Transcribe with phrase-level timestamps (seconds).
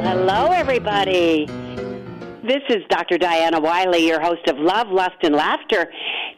[0.00, 1.44] Well, hello, everybody.
[2.42, 3.18] This is Dr.
[3.18, 5.92] Diana Wiley, your host of Love, Lust, and Laughter.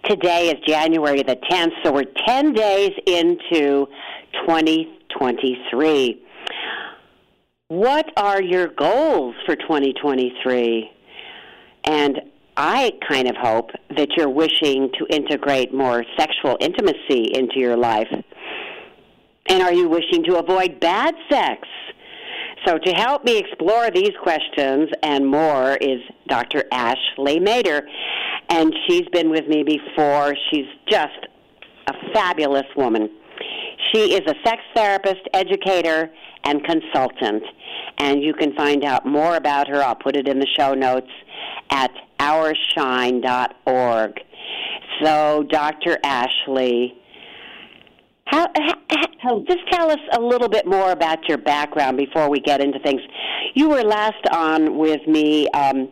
[0.05, 3.87] Today is January the 10th, so we're 10 days into
[4.49, 6.25] 2023.
[7.69, 10.91] What are your goals for 2023?
[11.85, 12.21] And
[12.57, 18.09] I kind of hope that you're wishing to integrate more sexual intimacy into your life.
[19.49, 21.69] And are you wishing to avoid bad sex?
[22.67, 26.65] So, to help me explore these questions and more is Dr.
[26.71, 27.89] Ashley Mater.
[28.49, 30.37] And she's been with me before.
[30.51, 31.27] She's just
[31.89, 33.11] a fabulous woman.
[33.93, 36.11] She is a sex therapist, educator,
[36.45, 37.43] and consultant.
[37.99, 39.83] And you can find out more about her.
[39.83, 41.11] I'll put it in the show notes
[41.71, 44.21] at ourshine.org.
[45.03, 45.99] So, Dr.
[46.05, 46.95] Ashley,
[48.27, 48.49] how,
[49.21, 52.79] how, just tell us a little bit more about your background before we get into
[52.81, 53.01] things.
[53.55, 55.89] You were last on with me um,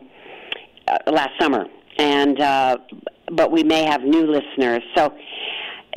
[0.87, 1.65] uh, last summer,
[1.97, 2.77] and uh,
[3.31, 4.81] but we may have new listeners.
[4.95, 5.13] So,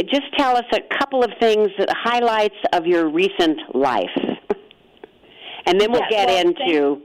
[0.07, 4.11] just tell us a couple of things, highlights of your recent life,
[5.67, 7.03] and then we'll yeah, get well, into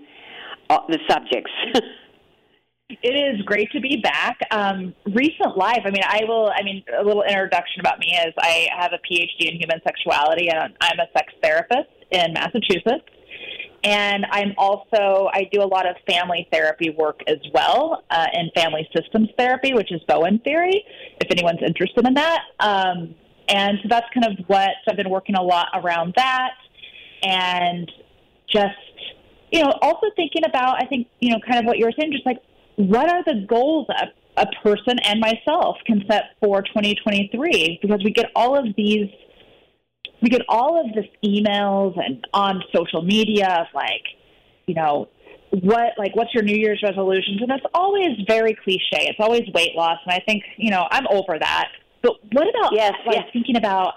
[0.70, 1.52] uh, the subjects.
[2.90, 4.40] It is great to be back.
[4.50, 8.34] Um, recent life, I mean, I will, I mean, a little introduction about me is
[8.40, 13.06] I have a PhD in human sexuality and I'm a sex therapist in Massachusetts.
[13.84, 18.50] And I'm also, I do a lot of family therapy work as well uh, in
[18.56, 20.84] family systems therapy, which is Bowen theory,
[21.22, 22.42] if anyone's interested in that.
[22.60, 23.14] Um,
[23.48, 26.56] and so that's kind of what so I've been working a lot around that.
[27.22, 27.90] And
[28.52, 28.74] just,
[29.52, 32.12] you know, also thinking about, I think, you know, kind of what you were saying,
[32.12, 32.40] just like
[32.80, 37.80] what are the goals a, a person and myself can set for 2023?
[37.82, 39.10] Because we get all of these,
[40.22, 44.04] we get all of this emails and on social media of like,
[44.66, 45.10] you know,
[45.50, 47.42] what like what's your New Year's resolutions?
[47.42, 49.10] And it's always very cliche.
[49.10, 51.66] It's always weight loss, and I think you know I'm over that.
[52.02, 53.26] But what about yes, like yes.
[53.34, 53.96] thinking about?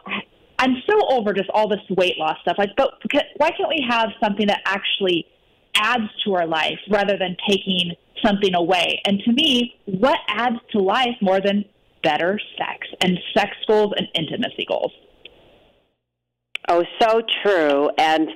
[0.58, 2.56] I'm so over just all this weight loss stuff.
[2.58, 2.94] Like, but
[3.36, 5.26] why can't we have something that actually
[5.76, 7.92] adds to our life rather than taking
[8.24, 9.00] something away.
[9.04, 11.64] And to me, what adds to life more than
[12.02, 14.92] better sex and sex goals and intimacy goals?
[16.68, 17.90] Oh, so true.
[17.98, 18.28] And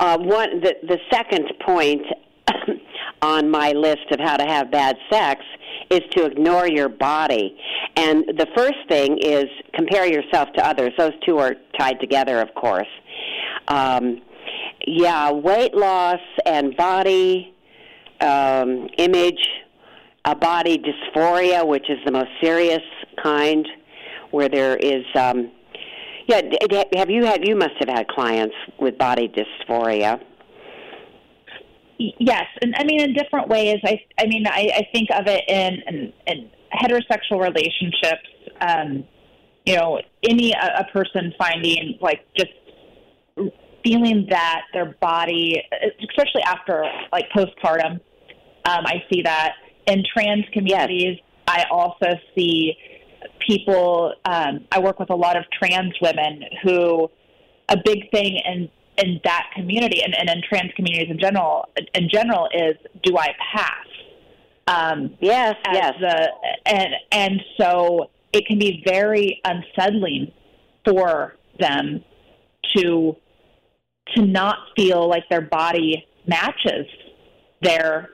[0.00, 2.02] uh, one, the, the second point
[3.22, 5.42] on my list of how to have bad sex
[5.90, 7.56] is to ignore your body.
[7.96, 10.92] And the first thing is compare yourself to others.
[10.98, 12.88] Those two are tied together, of course.
[13.68, 14.20] Um,
[14.86, 17.55] yeah, weight loss and body
[18.20, 19.48] um, image,
[20.24, 22.82] a body dysphoria, which is the most serious
[23.22, 23.66] kind,
[24.30, 25.04] where there is.
[25.14, 25.52] Um,
[26.26, 26.40] yeah,
[26.96, 27.46] have you had?
[27.46, 30.20] You must have had clients with body dysphoria.
[31.98, 33.78] Yes, and I mean in different ways.
[33.84, 38.28] I I mean I, I think of it in, in, in heterosexual relationships.
[38.60, 39.04] Um,
[39.64, 42.52] you know, any a, a person finding like just
[43.86, 45.62] feeling that their body,
[46.08, 48.00] especially after like postpartum,
[48.64, 49.54] um, I see that
[49.86, 51.18] in trans communities.
[51.18, 51.22] Yes.
[51.46, 52.76] I also see
[53.46, 54.14] people.
[54.24, 57.08] Um, I work with a lot of trans women who
[57.68, 62.08] a big thing in in that community and, and in trans communities in general in
[62.08, 63.86] general is do I pass?
[64.68, 65.94] Um, yes, yes.
[66.00, 66.28] The,
[66.66, 70.32] and and so it can be very unsettling
[70.84, 72.04] for them
[72.74, 73.16] to
[74.14, 76.86] to not feel like their body matches
[77.62, 78.10] their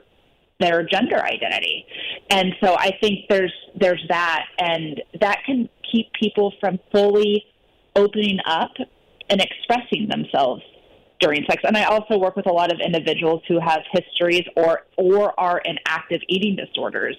[0.59, 1.85] their gender identity.
[2.29, 7.43] And so I think there's there's that and that can keep people from fully
[7.95, 8.71] opening up
[9.29, 10.61] and expressing themselves
[11.19, 11.61] during sex.
[11.65, 15.59] And I also work with a lot of individuals who have histories or or are
[15.65, 17.15] in active eating disorders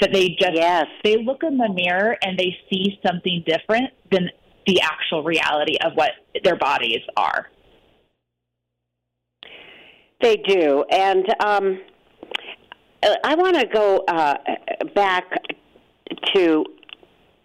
[0.00, 0.86] that they just yes.
[1.04, 4.30] they look in the mirror and they see something different than
[4.66, 6.10] the actual reality of what
[6.44, 7.48] their bodies are.
[10.20, 11.80] They do, and um,
[13.22, 14.34] I want to go uh,
[14.94, 15.24] back
[16.34, 16.64] to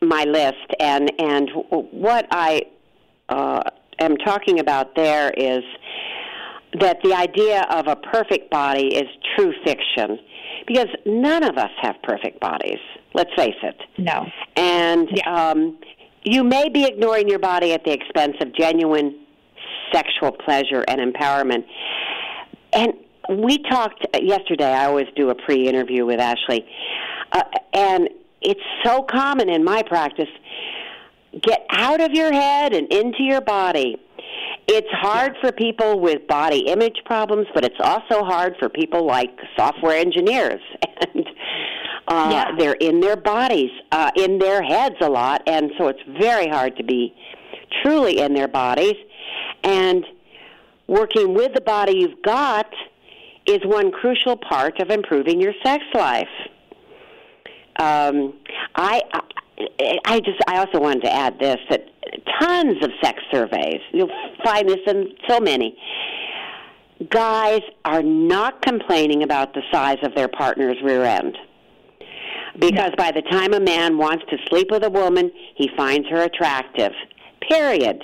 [0.02, 1.52] my list, and and
[1.92, 2.64] what I
[3.30, 3.62] uh,
[4.00, 5.64] am talking about there is
[6.80, 10.18] that the idea of a perfect body is true fiction,
[10.68, 12.80] because none of us have perfect bodies.
[13.14, 13.76] Let's face it.
[14.00, 14.26] No.
[14.56, 15.52] And yeah.
[15.52, 15.78] um,
[16.24, 19.20] you may be ignoring your body at the expense of genuine
[19.92, 21.66] sexual pleasure and empowerment.
[22.76, 22.94] And
[23.30, 24.72] we talked yesterday.
[24.72, 26.66] I always do a pre-interview with Ashley,
[27.32, 27.44] uh,
[27.74, 28.10] and
[28.42, 30.30] it's so common in my practice.
[31.42, 33.98] Get out of your head and into your body.
[34.68, 39.32] It's hard for people with body image problems, but it's also hard for people like
[39.58, 40.62] software engineers.
[41.16, 41.28] And
[42.08, 42.52] uh, Yeah.
[42.58, 46.76] they're in their bodies, uh, in their heads a lot, and so it's very hard
[46.78, 47.14] to be
[47.82, 48.96] truly in their bodies.
[49.64, 50.06] And
[50.88, 52.72] working with the body you've got
[53.46, 56.28] is one crucial part of improving your sex life.
[57.80, 58.34] Um,
[58.76, 59.02] I,
[59.80, 61.86] I, I just, I also wanted to add this that
[62.40, 64.12] tons of sex surveys, you'll
[64.44, 65.78] find this in so many.
[67.10, 71.38] Guys are not complaining about the size of their partner's rear end.
[72.60, 76.24] Because by the time a man wants to sleep with a woman, he finds her
[76.24, 76.92] attractive.
[77.50, 78.02] Period.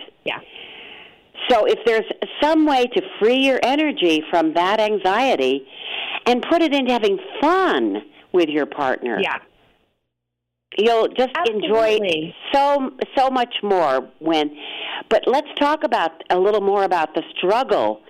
[1.50, 2.06] So if there's
[2.42, 5.68] some way to free your energy from that anxiety
[6.26, 9.38] and put it into having fun with your partner, Yeah.
[10.78, 11.98] you'll just enjoy
[12.54, 14.56] so so much more when
[15.10, 18.02] but let's talk about a little more about the struggle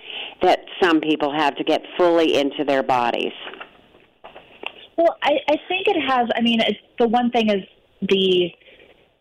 [0.42, 3.32] that some people have to get fully into their bodies.
[4.98, 6.28] Well, I, I think it has.
[6.36, 7.64] I mean, it's the one thing is
[8.02, 8.52] the,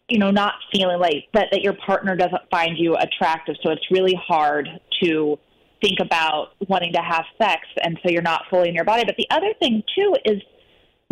[0.08, 3.56] you know, not feeling like that that your partner doesn't find you attractive.
[3.62, 4.68] So it's really hard
[5.02, 5.38] to
[5.82, 9.04] think about wanting to have sex, and so you're not fully in your body.
[9.04, 10.42] But the other thing too is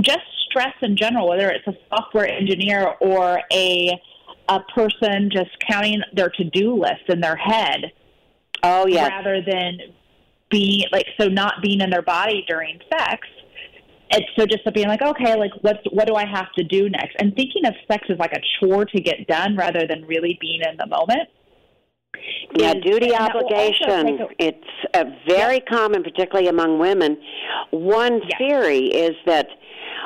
[0.00, 4.00] just stress in general, whether it's a software engineer or a
[4.48, 7.92] a person just counting their to do list in their head
[8.62, 9.08] Oh yeah.
[9.08, 9.78] rather than
[10.50, 13.26] being like so not being in their body during sex.
[14.10, 17.16] It's so just being like, okay, like what's what do I have to do next?
[17.18, 20.60] And thinking of sex as like a chore to get done rather than really being
[20.62, 21.28] in the moment.
[22.56, 23.54] Yeah, is- duty and that will also
[23.84, 24.20] obligation.
[24.20, 27.18] a- It's uh, very common, particularly among women.
[27.70, 28.38] One Yeah.
[28.38, 29.48] theory is that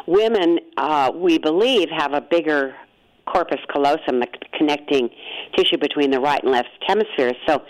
[0.06, 2.74] women, uh, we believe, have a bigger
[3.30, 5.08] corpus callosum, the connecting
[5.56, 7.36] tissue between the right and left hemispheres.
[7.46, 7.62] So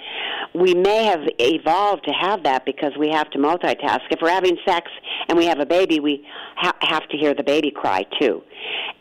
[0.55, 4.01] we may have evolved to have that because we have to multitask.
[4.11, 4.91] If we're having sex
[5.29, 6.27] and we have a baby, we
[6.57, 8.43] ha- have to hear the baby cry too.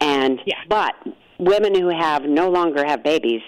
[0.01, 0.55] And Yeah.
[0.67, 0.95] but
[1.37, 3.41] women who have no longer have babies,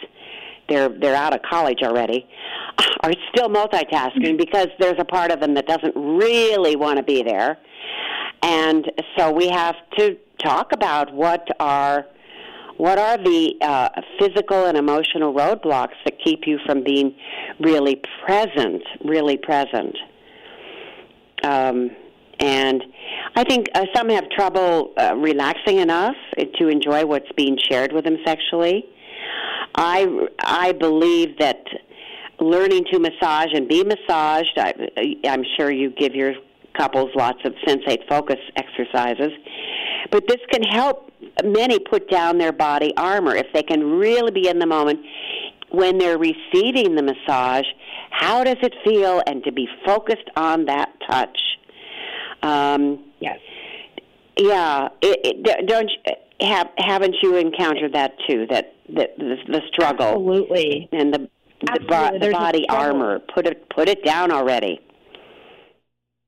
[0.70, 2.28] they're they're out of college already,
[3.04, 4.38] are still multitasking mm-hmm.
[4.38, 7.58] because there's a part of them that doesn't really want to be there.
[8.42, 12.08] And so we have to talk about what are
[12.82, 13.90] what are the uh,
[14.20, 17.16] physical and emotional roadblocks that keep you from being
[17.60, 19.96] really present, really present.
[21.44, 21.92] Um,
[22.40, 22.84] and
[23.36, 26.16] I think uh, some have trouble uh, relaxing enough
[26.60, 28.86] to enjoy what's being shared with them sexually.
[29.76, 30.08] I
[30.40, 31.64] I believe that
[32.40, 34.58] learning to massage and be massaged.
[34.58, 34.74] I,
[35.28, 36.34] I'm sure you give your
[36.76, 39.34] couples lots of sensate focus exercises,
[40.10, 41.11] but this can help
[41.44, 45.00] many put down their body armor if they can really be in the moment
[45.70, 47.66] when they're receiving the massage.
[48.10, 49.22] How does it feel?
[49.26, 51.38] And to be focused on that touch.
[52.44, 53.40] Um, Yes.
[54.38, 56.14] yeah, it, it, don't you,
[56.48, 58.48] have haven't you encountered that too?
[58.50, 60.90] That that the, the struggle Absolutely.
[60.92, 61.30] and the
[61.62, 63.20] the, bo- the body armor.
[63.34, 64.80] Put it put it down already.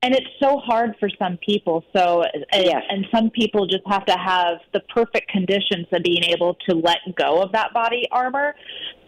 [0.04, 2.82] And it's so hard for some people so and, Yes.
[2.90, 6.98] and some people just have to have the perfect conditions of being able to let
[7.16, 8.54] go of that body armor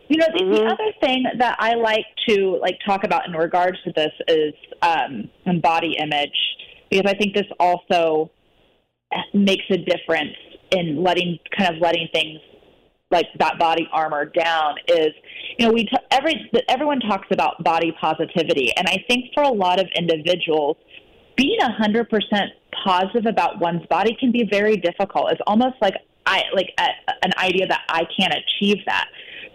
[0.08, 0.72] you know the, the Mhm.
[0.72, 5.28] other thing that i like to like talk about in regards to this is um
[5.60, 6.38] body image
[6.90, 8.30] because i think this also
[9.34, 10.36] makes a difference
[10.70, 12.40] in letting kind of letting things
[13.10, 15.12] like that body armor down is
[15.58, 19.48] you know we t- every everyone talks about body positivity and i think for a
[19.64, 20.76] lot of individuals
[21.36, 22.50] being a hundred percent
[22.84, 25.32] positive about one's body can be very difficult.
[25.32, 25.94] It's almost like
[26.26, 26.88] i like a,
[27.22, 29.08] an idea that i can't achieve that.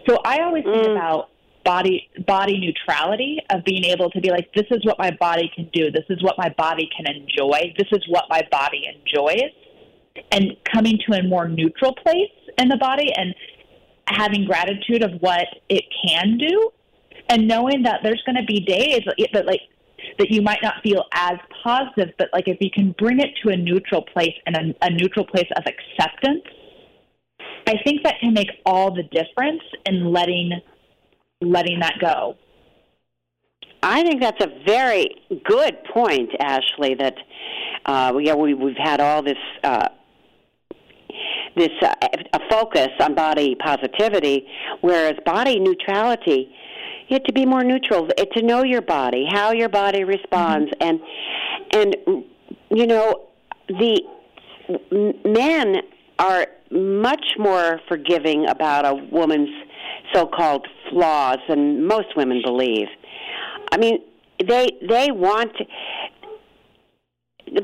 [0.08, 0.96] So i always think Mm.
[0.96, 1.28] about
[1.64, 5.68] body body neutrality of being able to be like this is what my body can
[5.72, 5.90] do.
[5.90, 7.72] This is what my body can enjoy.
[7.78, 9.50] This is what my body enjoys.
[10.30, 13.34] And coming to a more neutral place in the body and
[14.08, 16.70] having gratitude of what it can do
[17.28, 19.60] and knowing that there's going to be days that like
[20.22, 23.48] that you might not feel as positive but like if you can bring it to
[23.50, 26.44] a neutral place and a, a neutral place of acceptance
[27.66, 30.52] i think that can make all the difference in letting
[31.40, 32.36] letting that go
[33.82, 35.08] I think that's a very
[35.44, 36.94] good point, Ashley.
[36.94, 37.16] That
[37.84, 39.88] uh, yeah, we we've had all this uh,
[41.56, 41.92] this uh,
[42.32, 44.46] a focus on body positivity,
[44.80, 46.54] whereas body neutrality,
[47.14, 51.00] have to be more neutral, eh, to know your body, how your body responds, and
[51.72, 51.96] and
[52.70, 53.28] you know
[53.68, 54.02] the
[55.24, 55.76] men
[56.18, 59.50] are much more forgiving about a woman's
[60.14, 62.86] so-called flaws than most women believe.
[63.72, 63.98] I mean,
[64.46, 65.52] they they want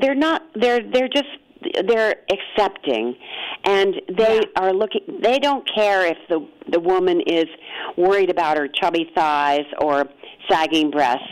[0.01, 1.29] they're not they're they're just
[1.87, 3.15] they're accepting
[3.65, 4.61] and they Yeah.
[4.63, 7.45] are looking they don't care if the the woman is
[7.97, 10.05] worried about her chubby thighs or
[10.49, 11.23] sagging breasts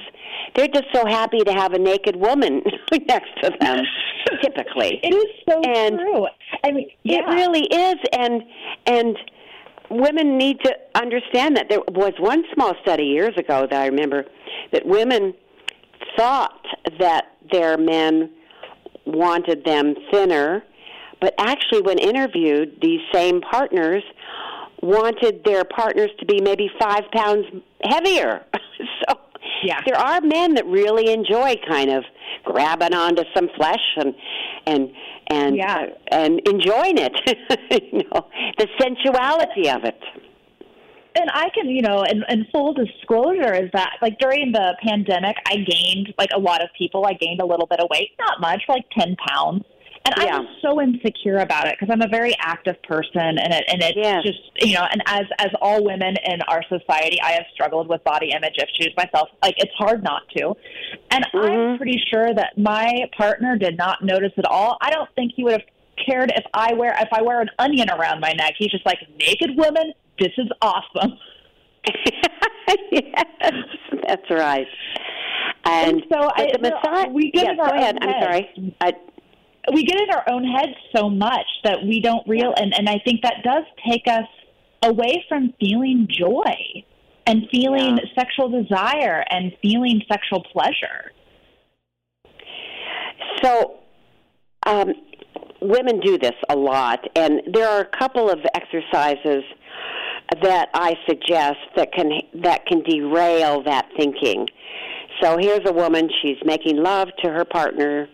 [0.55, 2.61] they're just so happy to have a naked woman
[3.07, 3.79] next to them
[4.41, 6.27] typically It is so And true.
[6.63, 7.19] I mean, yeah.
[7.19, 8.43] it really is, and
[8.85, 9.17] and
[9.89, 11.69] women need to understand that.
[11.69, 14.25] There was one small study years ago that I remember
[14.73, 15.33] that women
[16.17, 16.65] thought
[16.99, 18.29] that their men
[19.07, 20.63] wanted them thinner,
[21.19, 24.03] but actually, when interviewed, these same partners
[24.81, 27.45] wanted their partners to be maybe five pounds
[27.83, 28.45] heavier.
[29.09, 29.19] so
[29.63, 29.79] Yeah.
[29.85, 32.03] there are men that really enjoy kind of
[32.43, 34.13] grabbing onto some flesh and
[34.67, 34.91] and
[35.29, 35.77] and Yeah.
[36.11, 37.13] uh, and enjoying it.
[37.91, 39.99] you know, the sensuality of it.
[41.19, 45.35] And I can, you know, and, and full disclosure is that like during the pandemic,
[45.47, 47.05] I gained like a lot of people.
[47.05, 49.63] I gained a little bit of weight, not much, like ten pounds,
[50.05, 50.39] and I Yeah.
[50.39, 53.97] was so insecure about it because I'm a very active person, and it and it's
[53.97, 54.23] Yes.
[54.23, 58.03] just you know, and as as all women in our society, I have struggled with
[58.03, 59.29] body image issues myself.
[59.43, 60.55] Like it's hard not to,
[61.11, 61.77] and I'm Mhm.
[61.77, 64.77] pretty sure that my partner did not notice at all.
[64.81, 65.65] I don't think he would have
[66.05, 68.53] cared if I wear if I wear an onion around my neck.
[68.57, 69.93] He's just like naked woman.
[70.19, 71.13] This is awesome.
[72.91, 73.25] yes,
[74.07, 74.67] that's right.
[75.65, 77.09] And, And so I- the Messiah.
[77.09, 77.97] we get our go ahead.
[78.01, 78.73] own I'm sorry.
[78.81, 78.91] I,
[79.73, 82.99] we get in our own heads so much that we don't real and, and I
[83.05, 84.27] think that does take us
[84.83, 86.53] away from feeling joy
[87.25, 88.05] and feeling Yeah.
[88.17, 91.11] sexual desire and feeling sexual pleasure.
[93.43, 93.75] So,
[94.65, 94.93] um,
[95.61, 99.43] women do this a lot, and there are a couple of exercises
[100.41, 104.47] that I suggest that can that can derail that thinking.
[105.21, 108.07] So here's a woman; she's making love to her partner,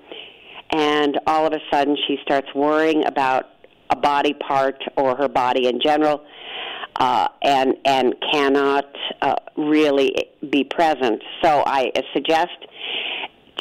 [0.71, 3.45] and all of a sudden she starts worrying about
[3.89, 6.23] a body part or her body in general,
[6.97, 8.85] uh, and and cannot
[9.21, 10.13] uh, really
[10.49, 11.21] be present.
[11.41, 12.57] So I suggest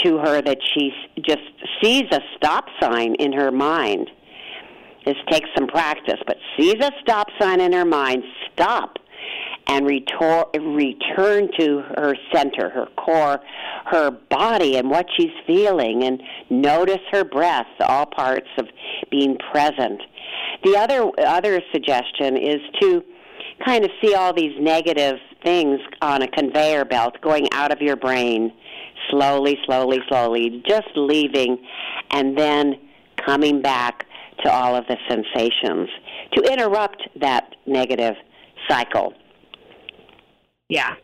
[0.05, 1.43] to her that she just
[1.83, 4.11] sees a stop sign in her mind.
[5.05, 8.99] This takes some practice, but sees a stop sign in her mind, stop,
[9.67, 13.41] and retor- return to her center, her core,
[13.87, 18.67] her body, and what she's feeling, and notice her breath, all parts of
[19.11, 20.01] being present.
[20.65, 23.03] The other other suggestion is to
[23.65, 27.97] kind of see all these negative things on a conveyor belt going out of your
[27.97, 28.53] brain
[29.11, 31.59] slowly, slowly, slowly, just leaving
[32.11, 32.75] and then
[33.17, 34.07] coming back
[34.45, 35.89] to all of the sensations
[36.35, 38.15] to interrupt that negative
[38.69, 39.15] cycle.
[40.69, 40.95] Yeah.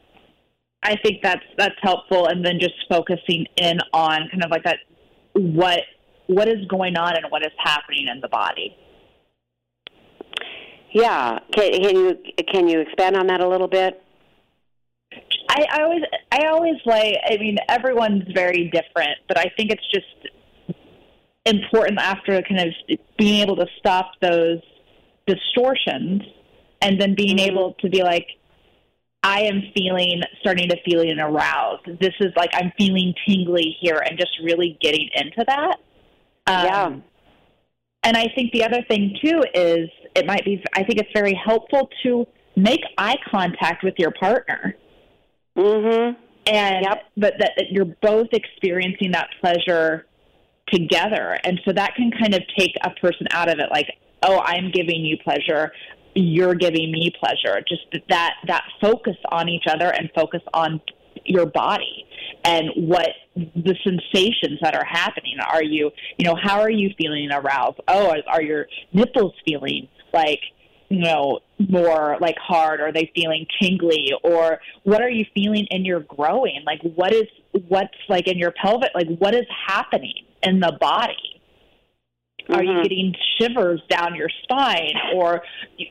[0.83, 4.79] I think that's that's helpful and then just focusing in on kind of like that
[5.35, 5.81] what
[6.27, 8.77] what is going on and what is happening in the body.
[10.93, 12.19] Yeah, can, can you
[12.51, 14.03] can you expand on that a little bit?
[15.51, 19.91] I, I always I always like I mean everyone's very different, but I think it's
[19.93, 20.33] just
[21.49, 24.61] important after kind of being able to stop those
[25.27, 26.23] distortions
[26.81, 27.49] and then being Mhm.
[27.49, 28.27] able to be like
[29.25, 31.87] I am feeling starting to feeling aroused.
[31.99, 35.77] This is like I'm feeling tingly here and just really getting into that.
[36.47, 36.93] Um, Yeah.
[38.05, 41.35] And I think the other thing too is it might be I think it's very
[41.35, 42.27] helpful to
[42.57, 44.77] make eye contact with your partner
[45.57, 46.17] Mhm.
[46.47, 47.05] and Yep.
[47.17, 50.07] but that, that you're both experiencing that pleasure
[50.73, 51.39] together.
[51.45, 53.87] And so that can kind of take a person out of it like
[54.23, 55.71] oh i'm giving you pleasure
[56.19, 57.63] you're giving me pleasure.
[57.69, 60.81] Just that that focus on each other and focus on
[61.25, 62.07] your body
[62.45, 65.37] and what the sensations that are happening.
[65.41, 69.89] Are you you know how are you feeling aroused oh are, are your nipples feeling
[70.13, 70.41] like
[70.89, 72.81] you know more like hard?
[72.81, 74.13] Are they feeling tingly?
[74.25, 76.63] Or what are you feeling in your growing?
[76.67, 77.27] Like what is
[77.69, 78.91] what's like in your pelvic?
[78.95, 81.41] Like what is happening in the body
[82.51, 82.83] are you Mhm.
[82.83, 85.43] getting shivers down your spine or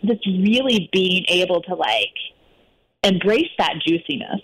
[0.06, 2.13] just really being able to like
[3.04, 4.42] embrace that juiciness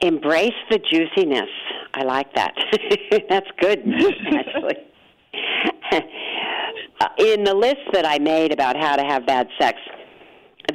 [0.00, 1.50] Embrace the juiciness.
[1.94, 2.54] I like that.
[3.28, 3.82] That's good,
[4.32, 4.76] actually.
[7.18, 9.78] In the list that I made about how to have bad sex,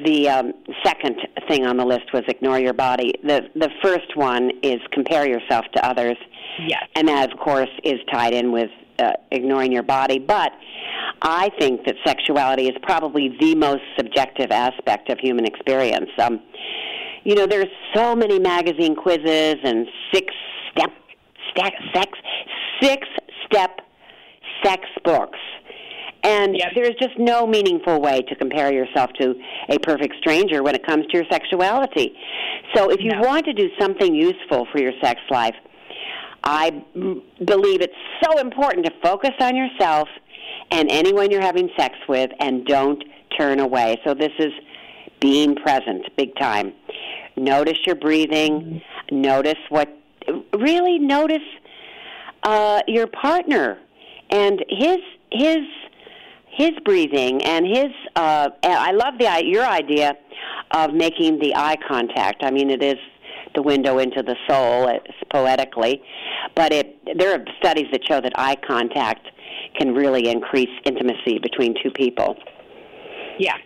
[0.04, 3.14] the um, second thing on the list was ignore your body.
[3.24, 6.18] The the first one is compare yourself to others,
[6.60, 8.70] yes and that of course is tied in with
[9.00, 10.20] uh, ignoring your body.
[10.20, 10.52] But
[11.22, 16.10] I think that sexuality is probably the most subjective aspect of human experience.
[16.20, 16.42] Um,
[17.24, 20.34] you know, there's so many magazine quizzes and six
[20.72, 20.92] step,
[21.52, 22.18] step sex
[22.82, 23.08] six
[23.46, 23.80] step
[24.64, 25.40] sex books.
[26.24, 26.72] And Yep.
[26.76, 29.36] there's just no meaningful way to compare yourself to
[29.70, 32.16] a perfect stranger when it comes to your sexuality.
[32.74, 33.22] So if you No.
[33.28, 35.56] want to do something useful for your sex life,
[36.44, 36.72] I
[37.44, 40.08] believe it's so important to focus on yourself
[40.72, 43.04] and anyone you're having sex with and don't
[43.38, 44.00] turn away.
[44.06, 44.52] So this is
[45.20, 46.74] being present big time.
[47.36, 49.90] Notice your breathing, notice what
[50.54, 51.42] really notice
[52.44, 53.78] uh, your partner
[54.30, 54.98] and his
[55.32, 55.60] his
[56.56, 60.14] his breathing and his uh I love the your idea
[60.72, 62.44] of making the eye contact.
[62.44, 62.98] I mean it is
[63.56, 66.02] the window into the soul it's poetically,
[66.56, 69.28] but it there are studies that show that eye contact
[69.78, 72.36] can really increase intimacy between two people.
[73.40, 73.58] Yeah.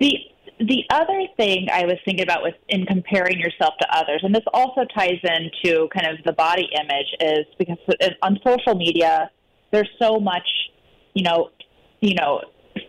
[0.00, 0.12] The
[0.60, 4.42] the other thing I was thinking about was in comparing yourself to others, and this
[4.52, 7.78] also ties into kind of the body image, is because
[8.22, 9.30] on social media
[9.70, 10.48] there's so much,
[11.18, 11.50] you know,
[12.00, 12.40] you know,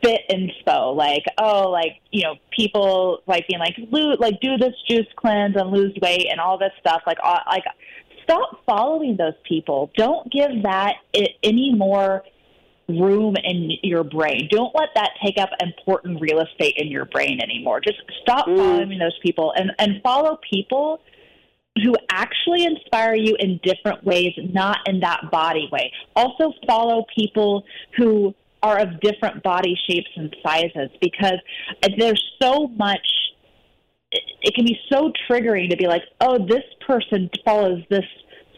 [0.03, 4.75] fit inspo, like oh, like you know, people like being like lose, like do this
[4.89, 7.63] juice cleanse and lose weight and all this stuff, like all, like
[8.23, 9.89] stop following those people.
[9.97, 12.23] Don't give that i- any more
[12.87, 14.47] room in your brain.
[14.51, 17.79] Don't let that take up important real estate in your brain anymore.
[17.81, 18.57] Just stop Mm.
[18.57, 20.99] following those people and, and follow people
[21.83, 25.91] who actually inspire you in different ways, not in that body way.
[26.15, 27.63] Also follow people
[27.95, 31.39] who are of different body shapes and sizes because
[31.97, 33.07] there's so much
[34.11, 38.05] it, can be so triggering to be like, oh, this person follows this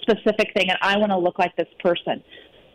[0.02, 2.24] specific thing and I want to look like this person.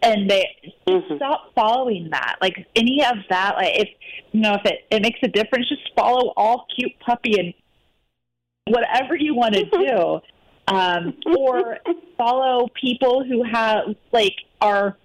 [0.02, 0.44] And they
[0.86, 1.16] Mhm.
[1.16, 2.36] stop following that.
[2.40, 3.88] Like any of that, like if
[4.32, 7.54] you know, if it, it makes a difference, just follow all cute puppy and
[8.66, 10.20] whatever you want to do.
[10.68, 11.78] Um, or
[12.18, 14.96] follow people who have like are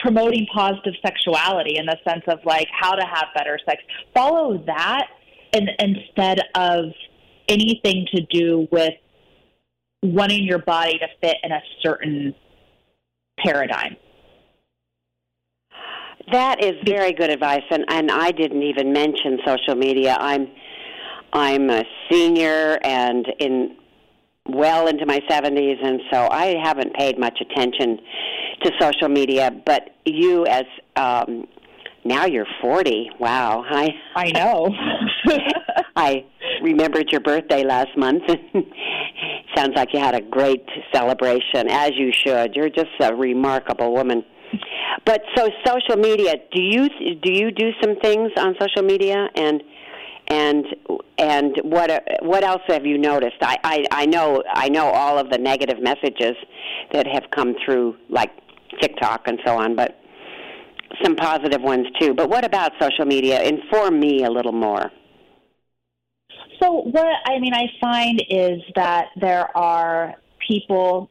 [0.00, 3.82] promoting positive sexuality in the sense of like how to have better sex.
[4.14, 5.08] Follow that
[5.52, 6.86] and instead of
[7.48, 8.94] anything to do with
[10.02, 12.34] wanting your body to fit in a certain
[13.38, 13.96] paradigm.
[16.32, 20.16] That is very good advice, and and I didn't even mention social media.
[20.18, 20.48] I'm
[21.36, 23.76] I'm a senior and in
[24.48, 27.98] well into my 70s, and so I haven't paid much attention
[28.62, 29.50] to social media.
[29.66, 30.64] But you, as
[30.96, 31.46] um,
[32.06, 33.10] now you're 40.
[33.20, 34.70] Wow, I I know.
[35.96, 36.24] I
[36.62, 38.22] remembered your birthday last month.
[39.54, 42.54] Sounds like you had a great celebration, as you should.
[42.54, 44.24] You're just a remarkable woman.
[45.04, 46.88] But so social media, do you
[47.22, 49.62] do you do some things on social media and
[50.28, 50.64] and
[51.18, 51.90] and what
[52.22, 53.36] what else have you noticed?
[53.40, 56.34] I, I I know I know all of the negative messages
[56.92, 58.30] that have come through like
[58.80, 59.98] TikTok and so on, but
[61.02, 62.14] some positive ones too.
[62.14, 63.42] But what about social media?
[63.42, 64.90] Inform me a little more.
[66.60, 70.14] So what I mean I find is that there are
[70.46, 71.10] people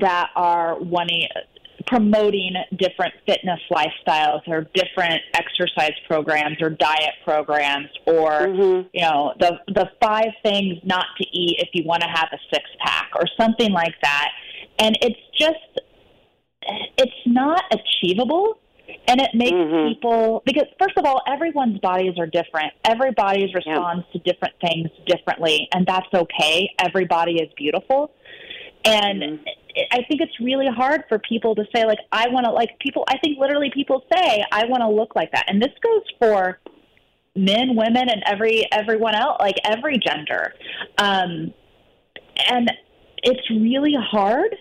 [0.00, 1.26] that are wanting
[1.86, 8.88] promoting different fitness lifestyles or different exercise programs or diet programs or Mhm.
[8.92, 12.38] you know the the five things not to eat if you want to have a
[12.52, 14.30] six pack or something like that
[14.78, 15.80] and it's just
[16.96, 18.58] it's not achievable
[19.08, 19.88] and it makes Mhm.
[19.88, 25.68] people because first of all everyone's bodies are different everybody responds to different things differently
[25.74, 28.10] and that's okay everybody is beautiful
[28.84, 29.38] and Mhm.
[29.90, 33.04] I think it's really hard for people to say like I want to like people
[33.08, 35.44] I think literally people say I want to look like that.
[35.48, 36.60] And this goes for
[37.36, 40.54] men women and every everyone else like every gender.
[40.98, 41.52] Um
[42.48, 42.70] and
[43.22, 44.54] it's really hard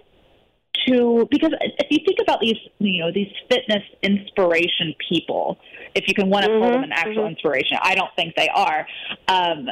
[0.87, 5.57] to because if you think about these you know these fitness inspiration people
[5.95, 7.29] if you can want to call them an actual mhm.
[7.29, 8.85] inspiration i don't think they are
[9.29, 9.69] um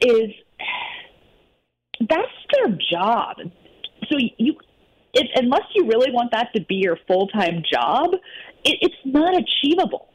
[0.00, 0.30] is
[2.08, 3.36] that's their job.
[4.08, 4.54] So you
[5.14, 8.14] if unless you really want that to be your full-time job
[8.64, 10.08] it, it's not achievable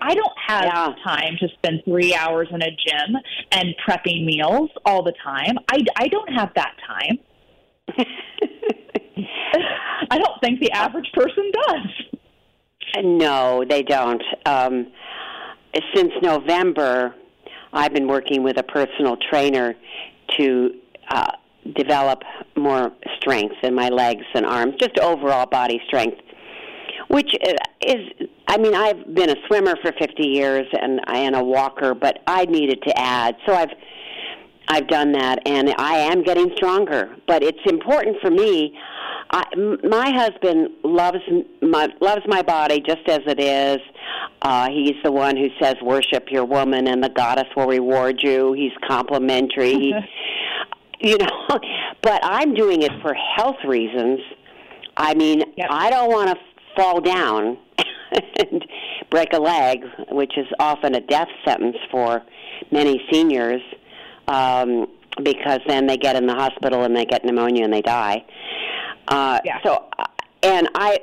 [0.00, 0.94] I don't have Yeah.
[1.04, 3.16] time to spend three hours in a gym
[3.52, 5.56] and prepping meals all the time.
[5.70, 7.18] I, I don't have that time.
[10.10, 13.02] I don't think the average person does.
[13.02, 14.22] No, they don't.
[14.44, 14.88] Um,
[15.94, 17.14] since November,
[17.72, 19.74] I've been working with a personal trainer
[20.38, 20.70] to
[21.08, 21.32] uh,
[21.76, 22.22] develop
[22.56, 26.18] more strength in my legs and arms, just overall body strength.
[27.08, 27.52] which uh,
[27.86, 31.94] is I mean I've been a swimmer for 50 years and I am a walker,
[31.94, 33.36] but I needed to add.
[33.46, 33.70] So I've
[34.68, 38.76] I've done that and I am getting stronger, but it's important for me
[39.30, 39.42] I,
[39.82, 41.18] my husband loves
[41.60, 43.78] my loves my body just as it is.
[44.42, 48.52] Uh, he's the one who says, "Worship your woman, and the goddess will reward you."
[48.52, 49.92] He's complimentary.
[51.08, 51.60] you know,
[52.02, 54.20] but I'm doing it for health reasons.
[54.96, 55.68] I mean, yep.
[55.70, 56.36] I don't want to
[56.74, 57.58] fall down
[58.38, 58.64] and
[59.10, 62.22] break a leg, which is often a death sentence for
[62.70, 63.60] many seniors,
[64.28, 64.86] um,
[65.22, 68.24] because then they get in the hospital and they get pneumonia and they die.
[69.08, 69.58] Uh, yeah.
[69.62, 70.04] So, uh,
[70.42, 70.98] and I,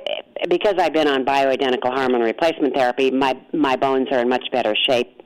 [0.48, 4.74] because I've been on bioidentical hormone replacement therapy, my my bones are in much better
[4.88, 5.22] shape.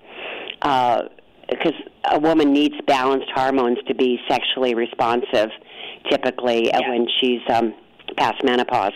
[0.61, 1.05] Uh,
[1.49, 1.75] because
[2.11, 5.51] a woman needs balanced hormones to be sexually responsive,
[6.11, 6.91] typically uh, yeah.
[6.91, 7.75] when she's um,
[8.17, 8.93] past menopause.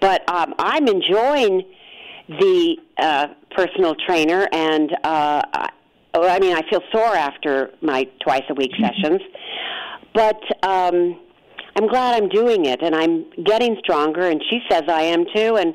[0.00, 1.62] But um, I'm enjoying
[2.28, 5.42] the uh, personal trainer, and uh,
[6.14, 8.84] I mean, I feel sore after my twice a week mm-hmm.
[8.84, 9.20] sessions,
[10.14, 11.20] but um,
[11.76, 14.28] I'm glad I'm doing it, and I'm getting stronger.
[14.28, 15.74] And she says I am too, and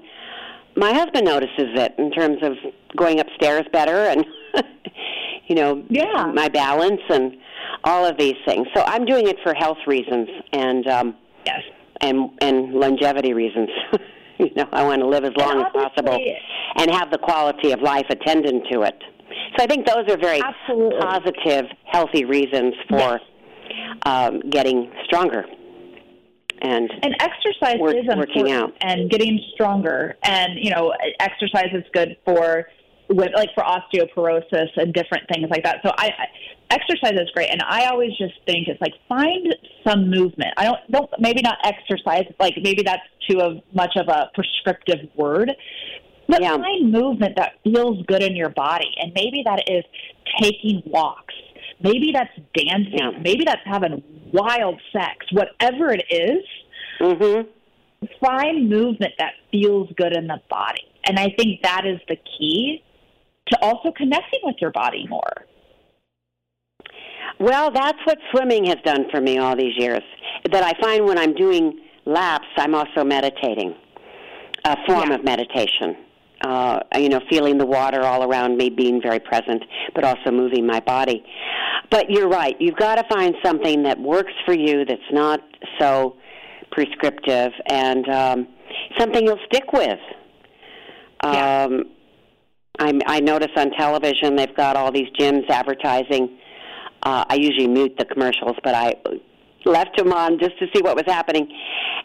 [0.75, 2.53] my husband notices it in terms of
[2.95, 4.25] going upstairs better and
[5.49, 6.31] you know yeah.
[6.33, 7.35] my balance and
[7.83, 8.67] all of these things.
[8.75, 11.61] So I'm doing it for health reasons and um yes
[12.01, 13.69] and and longevity reasons.
[14.39, 16.17] you know, I want to live as long as possible
[16.77, 18.95] and have the quality of life attendant to it.
[19.57, 20.99] So I think those are very Absolutely.
[21.01, 23.19] positive, healthy reasons for
[23.69, 23.97] yes.
[24.05, 25.45] um, getting stronger
[26.61, 28.73] and and exercise work, is important out.
[28.81, 32.65] and getting stronger and you know exercise is good for
[33.09, 36.11] with like for osteoporosis and different things like that so I,
[36.69, 39.55] exercise is great and i always just think it's like find
[39.87, 44.07] some movement i don't don't maybe not exercise like maybe that's too of much of
[44.07, 45.51] a prescriptive word
[46.27, 46.55] but yeah.
[46.55, 49.83] find movement that feels good in your body and maybe that is
[50.41, 51.33] taking walks
[51.81, 53.11] maybe that's dancing yeah.
[53.23, 56.43] maybe that's having wild sex, whatever it is,
[56.99, 58.07] mm-hmm.
[58.23, 60.83] find movement that feels good in the body.
[61.05, 62.83] And I think that is the key
[63.51, 65.45] to also connecting with your body more.
[67.39, 70.03] Well, that's what swimming has done for me all these years.
[70.51, 73.75] That I find when I'm doing laps, I'm also meditating,
[74.65, 75.15] a form yeah.
[75.15, 75.95] of meditation
[76.41, 80.65] uh, you know, feeling the water all around me, being very present, but also moving
[80.65, 81.23] my body.
[81.89, 82.55] But you're right.
[82.59, 85.41] You've got to find something that works for you that's not
[85.79, 86.15] so
[86.71, 88.47] prescriptive and um,
[88.97, 89.99] something you'll stick with.
[91.23, 91.63] Yeah.
[91.63, 91.83] Um,
[92.79, 96.37] I, I notice on television they've got all these gyms advertising.
[97.03, 98.95] Uh, I usually mute the commercials, but I
[99.65, 101.47] left them on just to see what was happening,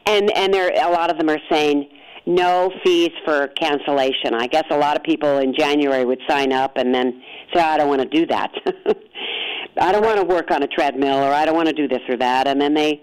[0.06, 1.88] and and there a lot of them are saying
[2.26, 4.34] no fees for cancellation.
[4.34, 7.76] I guess a lot of people in January would sign up and then say, I
[7.76, 8.50] don't want to do that.
[9.80, 12.00] I don't want to work on a treadmill or I don't want to do this
[12.08, 13.02] or that and then they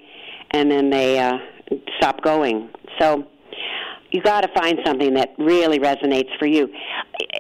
[0.52, 1.38] and then they uh
[1.98, 2.70] stop going.
[3.00, 3.26] So
[4.12, 6.70] you got to find something that really resonates for you.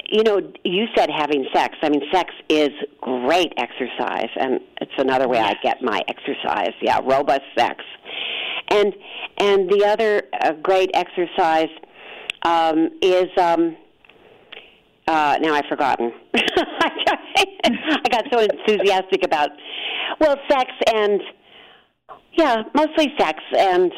[0.09, 1.75] You know, you said having sex.
[1.81, 2.69] I mean, sex is
[3.01, 6.71] great exercise, and it's another way I get my exercise.
[6.81, 7.83] Yeah, robust sex.
[8.69, 8.93] And
[9.37, 11.69] and the other uh, great exercise
[12.43, 13.75] um, is um,
[15.07, 16.13] uh, now I've forgotten.
[16.33, 19.49] I got so enthusiastic about
[20.19, 21.21] well, sex and
[22.33, 23.91] yeah, mostly sex and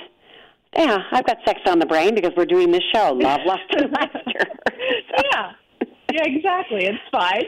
[0.76, 3.92] yeah, I've got sex on the brain because we're doing this show, Love, Lust, and
[3.92, 4.48] Laughter.
[5.32, 5.54] yeah
[6.14, 6.86] yeah, exactly.
[6.86, 7.44] It's fine.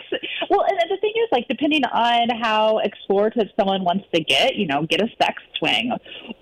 [0.50, 4.66] Well, and the thing is, like, depending on how explorative someone wants to get, you
[4.66, 5.92] know, get a sex swing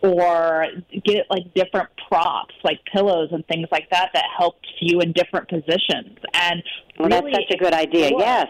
[0.02, 0.68] or
[1.04, 5.50] get like different props, like pillows and things like that, that helps you in different
[5.50, 6.18] positions.
[6.34, 6.64] And
[6.98, 8.12] well, really that's such a good idea.
[8.18, 8.48] Yes,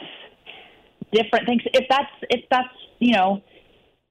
[1.12, 1.64] different things.
[1.74, 2.70] If that's if that's
[3.00, 3.42] you know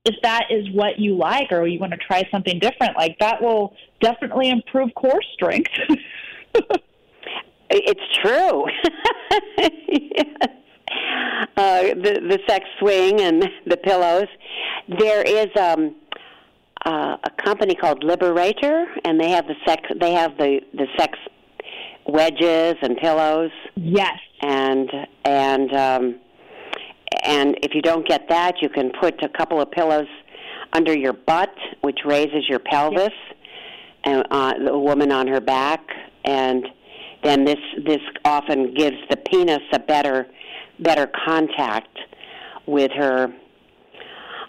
[0.04, 3.40] if that is what you like or you want to try something different, like that
[3.40, 5.70] will definitely improve core strength.
[7.74, 8.66] It's true.
[9.88, 10.26] yes.
[11.56, 14.26] uh, the the sex swing and the pillows.
[14.98, 15.96] There is um,
[16.84, 19.88] uh, a company called Liberator, and they have the sex.
[19.98, 21.18] They have the the sex
[22.06, 23.52] wedges and pillows.
[23.74, 24.18] Yes.
[24.42, 24.90] And
[25.24, 26.20] and um,
[27.22, 30.08] and if you don't get that, you can put a couple of pillows
[30.72, 33.12] under your butt, which raises your pelvis,
[34.04, 35.80] and uh, the woman on her back,
[36.24, 36.66] and
[37.22, 40.26] then this this often gives the penis a better
[40.80, 41.96] better contact
[42.66, 43.32] with her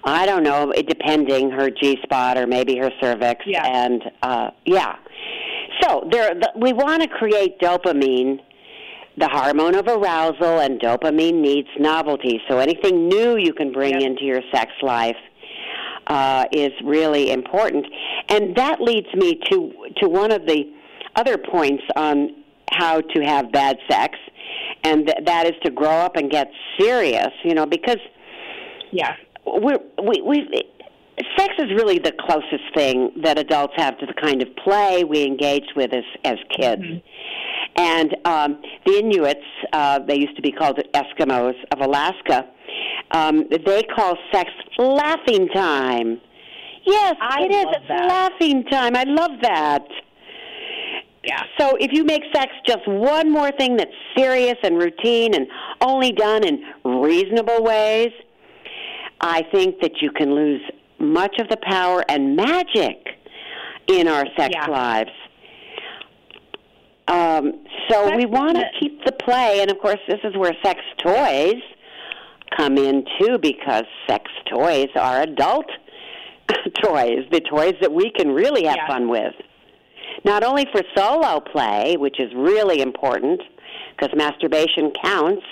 [0.05, 3.65] I don't know, depending her G spot or maybe her cervix yeah.
[3.65, 4.95] and uh yeah.
[5.81, 8.39] So there, the, we want to create dopamine,
[9.17, 12.41] the hormone of arousal, and dopamine needs novelty.
[12.49, 14.01] So anything new you can bring Yep.
[14.09, 15.17] into your sex life
[16.07, 17.85] uh, is really important,
[18.29, 19.71] and that leads me to
[20.01, 20.65] to one of the
[21.15, 22.35] other points on
[22.71, 24.17] how to have bad sex,
[24.83, 26.49] and th- that is to grow up and get
[26.79, 27.29] serious.
[27.43, 27.99] You know, because
[28.91, 29.15] Yeah.
[29.45, 30.47] we're, we we
[31.37, 35.23] sex is really the closest thing that adults have to the kind of play we
[35.23, 36.83] engaged with as as kids.
[37.75, 39.39] And um, the Inuits,
[39.71, 42.47] uh, they used to be called Eskimos of Alaska.
[43.11, 46.21] Um, they call sex laughing time.
[46.85, 47.65] Yes, I it is.
[47.69, 48.07] It's that.
[48.07, 48.95] laughing time.
[48.95, 49.85] I love that.
[51.23, 51.41] Yeah.
[51.57, 55.47] So if you make sex just one more thing that's serious and routine and
[55.81, 58.11] only done in reasonable ways,
[59.21, 60.61] I think that you can lose
[60.99, 62.97] much of the power and magic
[63.87, 64.67] in our sex Yeah.
[64.67, 65.11] lives.
[67.07, 70.79] Um, so we want to keep the play, and of course, this is where sex
[70.97, 71.61] toys
[72.57, 75.65] come in too, because sex toys are adult
[76.83, 78.87] toys, the toys that we can really have Yeah.
[78.87, 79.33] fun with.
[80.23, 83.41] Not only for solo play, which is really important,
[83.95, 85.43] because masturbation counts,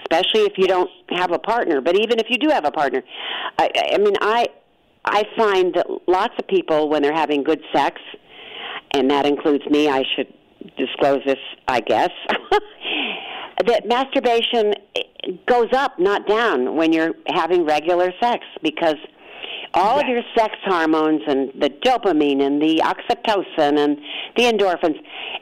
[0.00, 1.80] especially if you don't have a partner.
[1.80, 3.02] But even if you do have a partner,
[3.58, 4.46] I, I I mean, I
[5.04, 8.00] I find that lots of people when they're having good sex,
[8.94, 9.88] and that includes me.
[9.88, 10.32] I should
[10.76, 12.10] disclose this, I guess.
[13.66, 14.74] that masturbation
[15.46, 18.96] goes up, not down, when you're having regular sex because
[19.74, 23.98] all of your sex hormones and the dopamine and the oxytocin and
[24.36, 24.96] the endorphins,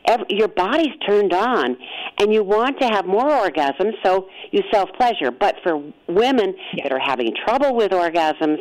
[0.06, 1.76] ev your body's turned on,
[2.18, 5.30] and you want to have more orgasms, so you self pleasure.
[5.30, 5.76] But for
[6.08, 6.84] women Yes.
[6.88, 8.58] that are having trouble with orgasms,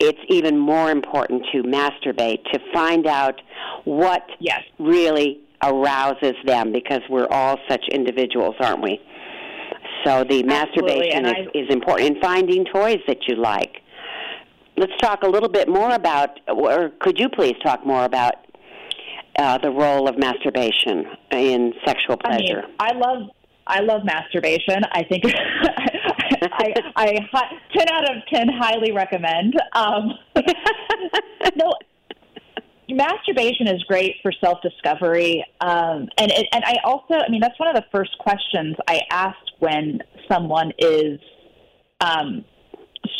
[0.00, 3.40] it's even more important to masturbate to find out
[3.84, 4.62] what Yes.
[4.78, 9.00] really arouses them because we're all such individuals, aren't we?
[10.04, 13.82] So the masturbation is, I- is important in finding toys that you like.
[14.76, 18.34] Let's talk a little bit more about, or could you please talk more about
[19.38, 22.62] uh, the role of masturbation in sexual I mean, pleasure?
[22.78, 23.28] I love
[23.66, 24.82] I love masturbation.
[24.92, 25.24] I think
[26.52, 29.54] I, I, hi- ten out of ten highly recommend.
[29.74, 30.14] Um,
[31.56, 31.72] no,
[32.92, 37.68] masturbation is great for self discovery, um, and and I also I mean that's one
[37.68, 40.00] of the first questions I ask when
[40.30, 41.18] someone is
[42.00, 42.44] um,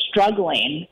[0.08, 0.86] struggling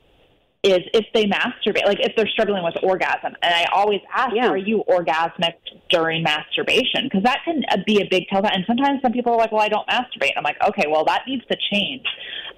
[0.65, 3.37] is if they masturbate, like if they're struggling with orgasm.
[3.43, 4.49] And I always ask, Yeah.
[4.49, 5.55] are you orgasmic
[5.89, 7.05] during masturbation?
[7.05, 8.45] Because that can uh, be a big tell.
[8.45, 10.31] And sometimes some people are like, well, I don't masturbate.
[10.35, 12.05] And I'm like, okay, well, that needs to change.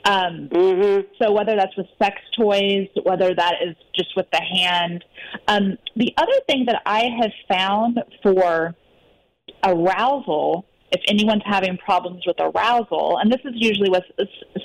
[0.07, 1.03] Um, mm-hmm.
[1.21, 5.05] so whether that's with sex toys, whether that is just with the hand.
[5.47, 8.75] Um, the other thing that I have found for
[9.63, 14.05] arousal, if anyone's having problems with arousal, and this is usually with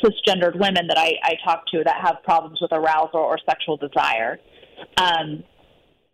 [0.04, 4.40] cisgendered women that I, I talk to that have problems with arousal or sexual desire,
[4.98, 5.44] um,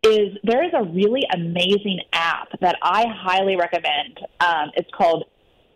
[0.04, 4.20] is there is a really amazing app that I highly recommend.
[4.40, 5.26] Um, it's called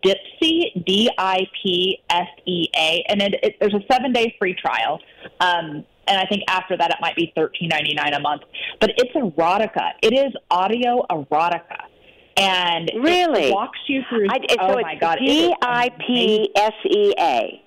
[0.03, 4.53] Dipsea, D I P S E A, and it, it, there's a seven day free
[4.55, 4.99] trial.
[5.39, 8.43] Um, and I think after that it might be thirteen ninety nine a month.
[8.79, 9.91] But it's erotica.
[10.03, 11.85] It is audio erotica,
[12.37, 13.49] and Really?
[13.49, 14.27] it walks you through.
[14.29, 15.17] I, oh so my it's god!
[15.19, 17.61] D I P S E A.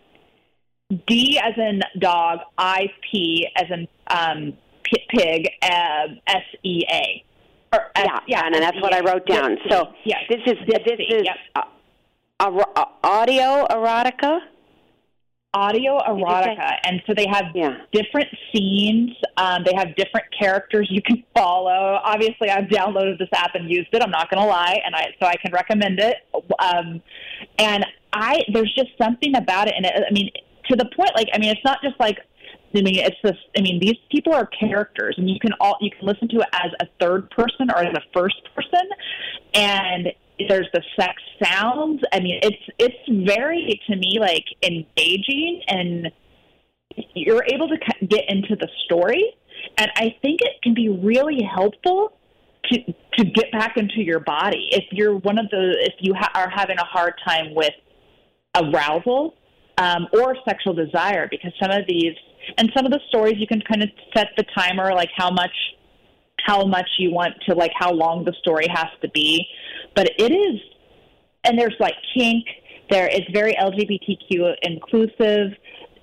[1.06, 4.52] D as in dog, I P as in um,
[4.82, 7.24] p- pig, uh, S E A.
[7.72, 9.58] Or S- Yeah, yeah, and that's what I wrote down.
[9.68, 11.36] So yes, this is this is yep.
[12.40, 14.40] a, a, audio erotica.
[15.54, 17.78] Audio erotica, and so they have Yeah.
[17.92, 19.16] different scenes.
[19.36, 22.00] Um, they have different characters you can follow.
[22.04, 24.02] Obviously, I've downloaded this app and used it.
[24.02, 26.16] I'm not going to lie, and I so I can recommend it.
[26.58, 27.00] Um,
[27.58, 30.30] and I there's just something about it, and it, I mean
[30.68, 31.12] to the point.
[31.16, 32.18] Like I mean, it's not just like.
[32.76, 33.36] I mean, it's this.
[33.56, 36.48] I mean, these people are characters, and you can all you can listen to it
[36.52, 38.86] as a third person or as a first person,
[39.54, 40.12] and
[40.48, 42.02] there's the sex sounds.
[42.12, 46.08] I mean, it's it's very to me like engaging, and
[47.14, 49.34] you're able to get into the story,
[49.76, 52.12] and I think it can be really helpful
[52.70, 52.78] to
[53.18, 56.50] to get back into your body if you're one of the if you ha- are
[56.50, 57.72] having a hard time with
[58.56, 59.34] arousal
[59.78, 62.14] um, or sexual desire because some of these
[62.56, 65.52] and some of the stories you can kind of set the timer like how much
[66.44, 69.46] how much you want to like how long the story has to be.
[69.94, 70.60] But it is
[71.44, 72.44] and there's like kink
[72.90, 75.52] there it's very lgbtq inclusive.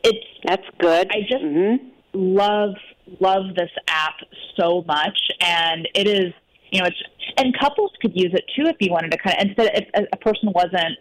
[0.04, 1.08] It's That's good.
[1.12, 1.76] I just- hmm
[2.14, 2.76] love
[3.20, 4.16] love this app
[4.58, 5.18] so much.
[5.42, 6.34] And it is
[6.72, 7.02] you know it's
[7.38, 10.18] and couples could use it too if you wanted to kind of instead if a
[10.18, 10.98] person wasn't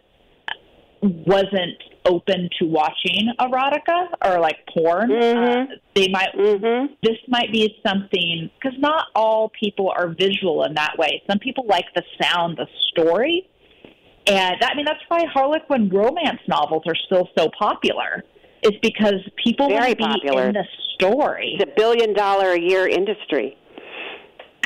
[1.04, 5.72] wasn't open to watching erotica or like porn, mm-hmm.
[5.72, 6.32] uh, they might.
[6.36, 6.94] Mm-hmm.
[7.02, 11.22] This might be something because not all people are visual in that way.
[11.28, 13.48] Some people like the sound, the story,
[14.26, 18.24] and that, I mean that's why Harlequin romance novels are still so popular.
[18.62, 20.46] It's because people Very want to be popular.
[20.48, 20.64] in the
[20.94, 21.56] story.
[21.60, 23.58] It's a billion dollar a year industry.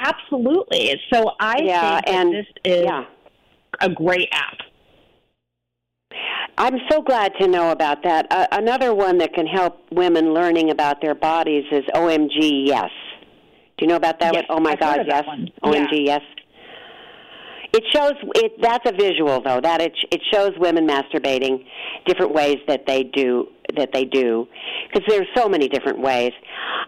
[0.00, 1.00] Absolutely.
[1.12, 3.04] So I Yeah, think that and- this is Yeah.
[3.80, 4.58] a great app.
[6.58, 8.26] I'm so glad to know about that.
[8.30, 12.90] Uh, another one that can help women learning about their bodies is OMG Yes.
[13.76, 14.58] Do you know about that Yes, one?
[14.58, 15.24] Oh my I've God, yes.
[15.62, 16.20] OMG Yes.
[17.72, 18.52] It shows it.
[18.60, 19.60] That's a visual though.
[19.60, 21.64] That it it shows women masturbating,
[22.06, 24.48] different ways that they do that they do,
[24.90, 26.32] because there's so many different ways.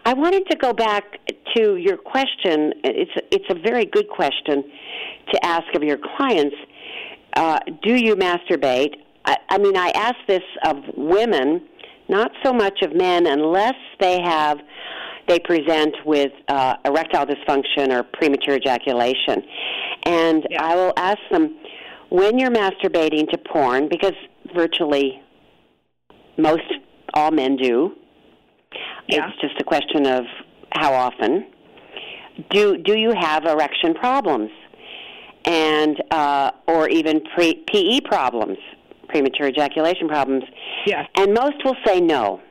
[0.05, 1.19] I wanted to go back
[1.55, 2.73] to your question.
[2.83, 4.63] It's it's a very good question
[5.31, 6.55] to ask of your clients.
[7.35, 8.95] Uh, do you masturbate?
[9.25, 11.61] I, I mean, I ask this of women,
[12.09, 14.59] not so much of men, unless they have
[15.27, 19.43] they present with uh, erectile dysfunction or premature ejaculation.
[20.03, 20.65] And Yeah.
[20.65, 21.55] I will ask them
[22.09, 24.13] when you're masturbating to porn, because
[24.55, 25.21] virtually
[26.37, 26.63] most
[27.13, 27.93] all men do.
[29.07, 29.29] Yeah.
[29.29, 30.25] It's just a question of
[30.73, 31.45] how often.
[32.49, 34.49] Do do you have erection problems,
[35.45, 38.57] and uh, or even pre, PE problems,
[39.11, 40.43] premature ejaculation problems?
[40.85, 41.05] Yeah.
[41.15, 42.41] And most will say no.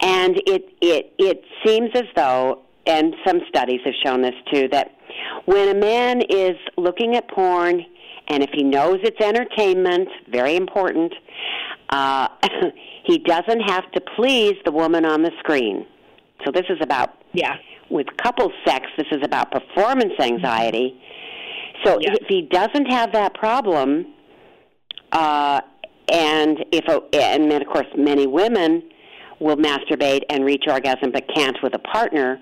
[0.00, 4.92] And it it it seems as though, and some studies have shown this too, that
[5.46, 7.84] when a man is looking at porn,
[8.28, 11.12] and if he knows it's entertainment, very important,
[11.90, 12.28] uh,
[13.04, 15.86] he doesn't have to please the woman on the screen.
[16.44, 17.56] So this is about Yeah.
[17.88, 21.00] with couple sex, this is about performance anxiety.
[21.84, 22.16] So Yes.
[22.20, 24.06] if he doesn't have that problem,
[25.12, 25.60] uh,
[26.12, 28.82] and if a, and then of course many women
[29.40, 32.40] will masturbate and reach orgasm but can't with a partner.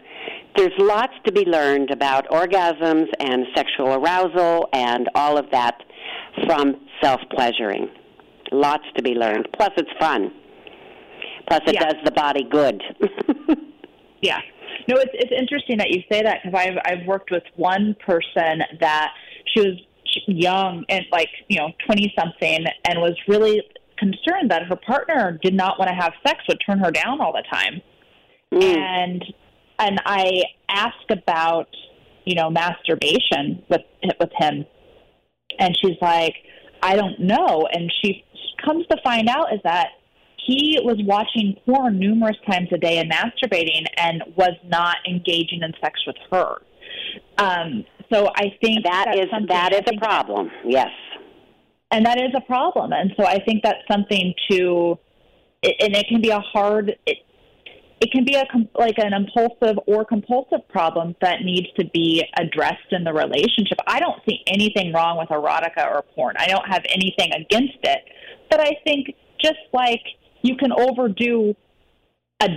[0.56, 5.82] There's lots to be learned about orgasms and sexual arousal and all of that
[6.46, 7.88] from self pleasuring.
[8.52, 9.48] Lots to be learned.
[9.56, 10.30] Plus, it's fun.
[11.48, 11.80] Plus, it Yeah.
[11.90, 12.82] does the body good.
[14.22, 14.40] Yeah.
[14.88, 18.62] No, it's it's interesting that you say that because I've I've worked with one person
[18.80, 19.12] that
[19.52, 19.78] she was
[20.26, 23.62] young and like you know twenty something and was really
[23.98, 27.32] concerned that her partner did not want to have sex would turn her down all
[27.32, 27.80] the time
[28.54, 28.62] Mm.
[28.62, 29.24] and
[29.78, 31.68] and I asked about
[32.24, 33.80] you know masturbation with
[34.20, 34.64] with him
[35.58, 36.34] and she's like
[36.82, 38.24] I don't know and she
[38.64, 39.88] comes to find out is that
[40.46, 45.72] he was watching porn numerous times a day and masturbating and was not engaging in
[45.80, 46.56] sex with her.
[47.38, 50.50] Um, so I think That is that is a problem.
[50.64, 50.90] Yes.
[51.90, 52.92] and that is a problem.
[52.92, 54.98] And so I think that's something to,
[55.62, 56.96] and it can be a hard.
[57.06, 57.18] It,
[58.00, 62.22] it can be a com- like an impulsive or compulsive problem that needs to be
[62.38, 63.78] addressed in the relationship.
[63.86, 66.34] I don't see anything wrong with erotica or porn.
[66.38, 68.00] I don't have anything against it,
[68.50, 70.02] but I think just like
[70.42, 71.54] you can overdo
[72.42, 72.48] a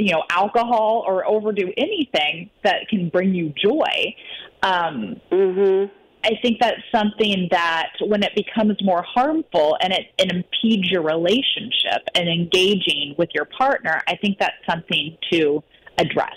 [0.00, 4.14] you know alcohol or overdo anything that can bring you joy.
[4.62, 5.90] Um, Mhm.
[6.22, 11.02] I think that's something that when it becomes more harmful and it, it impedes your
[11.02, 15.62] relationship and engaging with your partner, I think that's something to
[15.96, 16.36] address.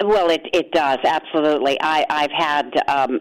[0.00, 1.78] Well, it it does absolutely.
[1.80, 3.20] I I've had um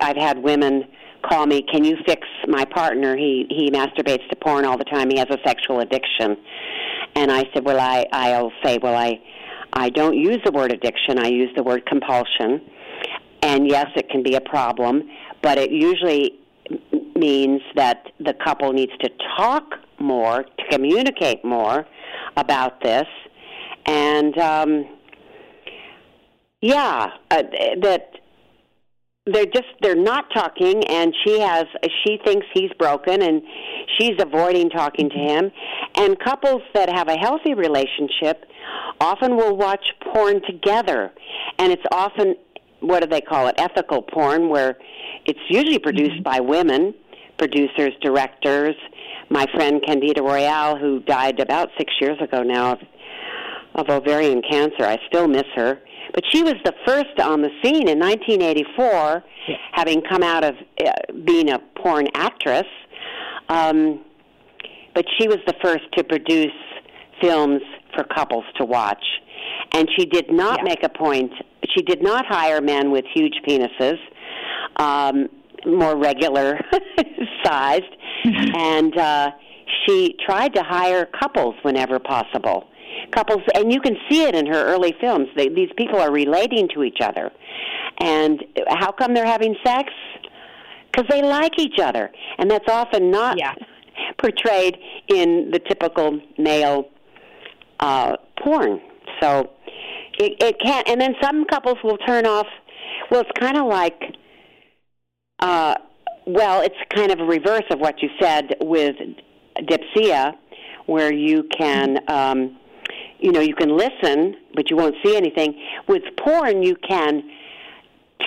[0.00, 0.84] I've had women
[1.28, 3.16] call me, "Can you fix my partner?
[3.16, 5.08] He he masturbates to porn all the time.
[5.10, 6.36] He has a sexual addiction."
[7.14, 9.20] And I said, "Well, I I'll say, well, I
[9.72, 11.18] I don't use the word addiction.
[11.18, 12.60] I use the word compulsion.
[13.42, 15.08] And yes, it can be a problem,
[15.42, 16.38] but it usually
[17.16, 19.64] means that the couple needs to talk
[19.98, 21.86] more, to communicate more
[22.36, 23.06] about this,
[23.86, 24.86] and um,
[26.60, 27.42] yeah, uh,
[27.82, 28.12] that
[29.26, 31.66] they're just they're not talking, and she has
[32.04, 33.40] she thinks he's broken, and
[33.98, 35.52] she's avoiding talking to him.
[35.94, 38.44] And couples that have a healthy relationship
[39.00, 41.12] often will watch porn together,
[41.58, 42.34] and it's often
[42.80, 44.76] what do they call it ethical porn, where
[45.24, 46.22] it's usually produced mm-hmm.
[46.24, 46.92] by women,
[47.38, 48.74] producers, directors.
[49.30, 52.78] My friend Candida Royalle, who died about six years ago now of,
[53.76, 55.78] of ovarian cancer, I still miss her.
[56.14, 59.56] But she was the first on the scene in 1984, Yeah.
[59.72, 60.54] having come out of
[60.84, 60.90] uh,
[61.24, 62.66] being a porn actress.
[63.48, 64.00] Um,
[64.94, 66.52] but she was the first to produce
[67.20, 67.62] films
[67.94, 69.02] for couples to watch.
[69.72, 70.64] And she did not Yeah.
[70.64, 71.32] make a point,
[71.74, 73.98] she did not hire men with huge penises,
[74.76, 75.28] um,
[75.64, 76.58] more regular
[77.44, 77.84] sized,
[78.24, 79.30] and uh,
[79.86, 82.68] she tried to hire couples whenever possible.
[83.12, 85.28] Couples, and you can see it in her early films.
[85.36, 87.30] They, these people are relating to each other,
[88.00, 89.92] and how come they're having sex?
[90.90, 93.54] Because they like each other, and that's often not Yeah.
[94.18, 94.78] portrayed
[95.08, 96.88] in the typical male
[97.80, 98.80] uh, porn.
[99.20, 99.50] So
[100.18, 100.88] it, it can't.
[100.88, 102.46] And then some couples will turn off.
[103.10, 104.00] Well, it's kind of like,
[105.40, 105.74] uh,
[106.26, 108.96] well, it's kind of a reverse of what you said with
[109.58, 110.34] Dipsea,
[110.86, 112.58] where you can, um,
[113.22, 115.54] you know, you can listen, but you won't see anything.
[115.88, 117.22] With porn, you can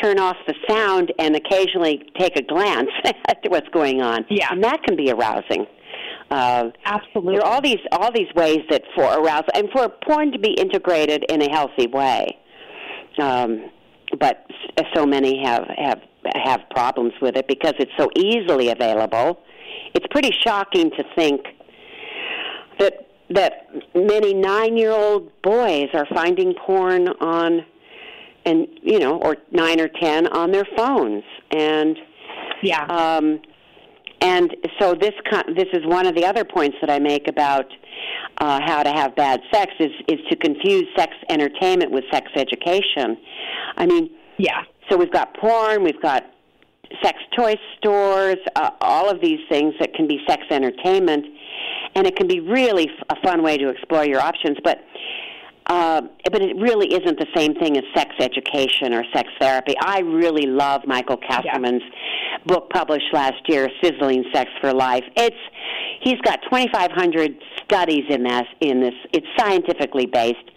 [0.02, 4.26] turn off the sound and occasionally take a glance at what's going on.
[4.30, 4.48] Yeah.
[4.52, 5.66] and that can be arousing.
[6.32, 7.36] Uh, Absolutely.
[7.36, 10.54] there are all these all these ways that for arousal and for porn to be
[10.54, 12.38] integrated in a healthy way.
[13.20, 13.70] Um,
[14.20, 14.46] but
[14.96, 16.02] so many have have
[16.34, 19.40] have problems with it because it's so easily available.
[19.94, 21.42] It's pretty shocking to think
[22.80, 27.66] that that many nine year old boys are finding porn on
[28.46, 31.98] and you know or nine or ten on their phones and
[32.62, 32.86] yeah.
[32.86, 33.40] um,
[34.22, 37.66] and so this con- this is one of the other points that I make about
[38.40, 43.18] uh, how to have bad sex is is to confuse sex entertainment with sex education.
[43.78, 44.64] I mean, yeah.
[44.90, 46.24] so we've got porn, we've got
[47.04, 51.26] sex toy stores, uh, all of these things that can be sex entertainment,
[51.96, 54.58] and it can be really f- a fun way to explore your options.
[54.64, 54.80] But
[55.68, 59.74] uh, but it really isn't the same thing as sex education or sex therapy.
[59.82, 61.82] I really love Michael Castleman's
[62.46, 65.36] book published last year, "Sizzling Sex for Life." It's
[66.02, 68.44] he's got 2,500 studies in this.
[68.62, 70.52] In this, it's scientifically based.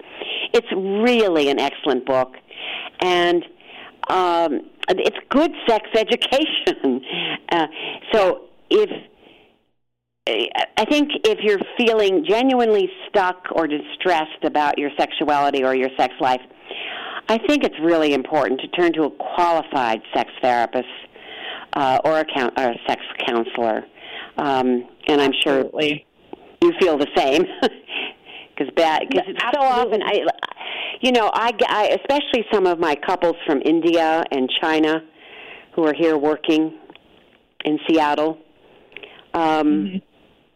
[0.53, 2.35] It's really an excellent book,
[3.01, 3.43] and
[4.11, 4.61] um,
[4.91, 7.01] it's good sex education.
[7.51, 7.67] Uh,
[8.13, 8.91] so if
[10.77, 16.13] I think if you're feeling genuinely stuck or distressed about your sexuality or your sex
[16.21, 16.41] life,
[17.29, 20.89] I think it's really important to turn to a qualified sex therapist
[21.75, 23.85] uh, or a, coun- or a sex counselor.
[24.37, 26.07] Um, and I'm sure Absolutely.
[26.63, 30.27] you feel the same because bad because it's so often I,
[31.01, 35.03] you know, I, I especially some of my couples from India and China
[35.75, 36.79] who are here working
[37.65, 38.39] in Seattle.
[39.35, 40.08] Um, Mm-hmm.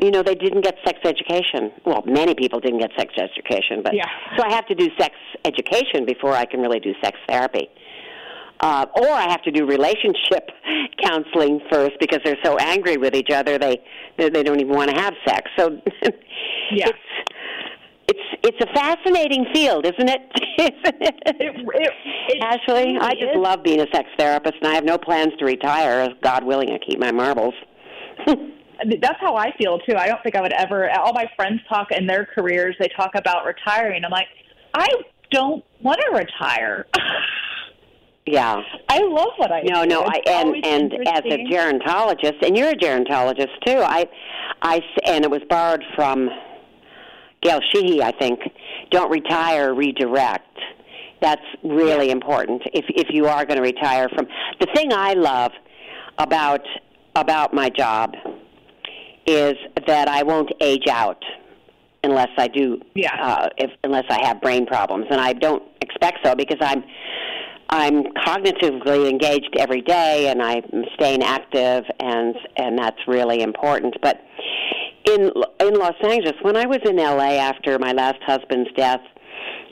[0.03, 1.71] You know, they didn't get sex education.
[1.87, 4.07] Well, many people didn't get sex education, but Yeah.
[4.37, 7.69] so I have to do sex education before I can really do sex therapy.
[8.61, 10.51] Uh, or I have to do relationship
[11.03, 13.81] counseling first because they're so angry with each other they
[14.19, 15.51] they, they don't even want to have sex.
[15.57, 15.81] So
[16.73, 16.89] Yeah.
[16.89, 16.99] it's
[18.09, 20.21] it's it's a fascinating field, isn't it?
[20.59, 21.15] isn't it?
[21.27, 21.93] It, it,
[22.29, 23.37] it Ashley, I just is.
[23.37, 26.09] love being a sex therapist, and I have no plans to retire.
[26.23, 27.55] God willing, I keep my marbles.
[29.01, 29.95] That's how I feel too.
[29.97, 30.91] I don't think I would ever.
[30.99, 32.77] All my friends talk in their careers.
[32.79, 34.05] They talk about retiring.
[34.05, 34.27] I'm like,
[34.75, 34.87] I
[35.31, 36.87] don't want to retire.
[38.27, 38.61] yeah.
[38.89, 39.89] I love what I No, do.
[39.89, 43.79] no, I and and as a gerontologist, and you're a gerontologist too.
[43.79, 44.07] I,
[44.63, 46.29] I and it was borrowed from
[47.43, 48.41] Gail Sheehy, I think.
[48.91, 50.47] Don't retire, redirect.
[51.21, 54.27] That's really important if if you are going to retire from.
[54.61, 55.53] The thing I love
[56.19, 56.61] about
[57.15, 58.15] about my job
[59.27, 59.55] is
[59.87, 61.23] that I won't age out
[62.05, 63.15] unless I do Yeah.
[63.21, 66.83] uh, if unless I have brain problems, and I don't expect so because I'm
[67.71, 73.97] I'm cognitively engaged every day, and I'm staying active, and and that's really important.
[74.03, 74.21] But
[75.07, 79.01] in in Los Angeles, when I was in LA after my last husband's death,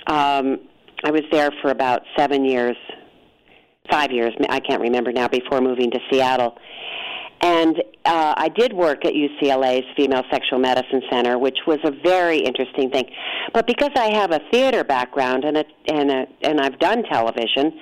[0.06, 0.60] um,
[1.04, 2.76] I was there for about seven years,
[3.90, 4.32] five years.
[4.48, 5.28] I can't remember now.
[5.28, 6.56] Before moving to Seattle,
[7.40, 12.38] and uh, I did work at UCLA's Female Sexual Medicine Center, which was a very
[12.38, 13.04] interesting thing.
[13.52, 17.78] But because I have a theater background and a, and a, and I've done television,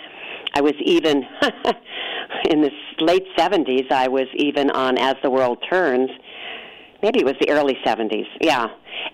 [0.55, 1.25] I was even
[2.51, 3.91] in the late '70s.
[3.91, 6.11] I was even on As the World Turns.
[7.03, 8.27] Maybe it was the early '70s.
[8.41, 8.67] Yeah,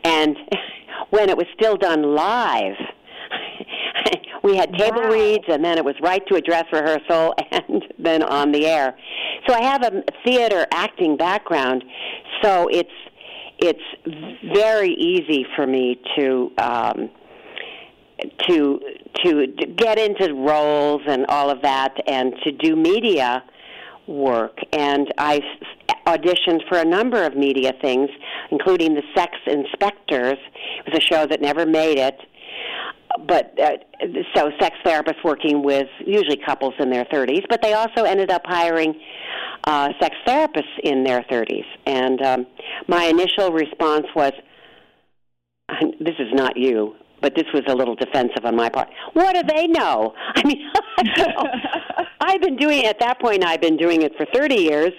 [0.05, 0.37] and
[1.11, 2.77] when it was still done live.
[4.45, 5.11] We had table Wow.
[5.11, 8.95] reads and then it was right to a dress rehearsal and then on the air.
[9.49, 11.83] So I have a theater acting background,
[12.43, 12.91] so it's
[13.59, 13.81] it's
[14.55, 17.11] very easy for me to um,
[18.49, 18.81] to
[19.25, 23.43] to get into roles and all of that, and to do media
[24.07, 24.59] work.
[24.73, 25.41] And I
[26.07, 28.11] auditioned for a number of media things,
[28.51, 30.39] including the Sex Inspectors.
[30.87, 32.19] It was a show that never made it.
[33.27, 33.77] But uh,
[34.35, 38.43] so sex therapists working with usually couples in their 30s, but they also ended up
[38.45, 38.95] hiring
[39.65, 41.65] uh, sex therapists in their 30s.
[41.87, 42.47] And um,
[42.89, 44.33] my initial response was,
[46.01, 48.89] "This is not you." But this was a little defensive on my part.
[49.15, 50.13] What do they know?
[50.35, 50.71] I mean,
[52.21, 53.43] I've been doing it at that point.
[53.43, 54.93] I've been doing it for 30 years,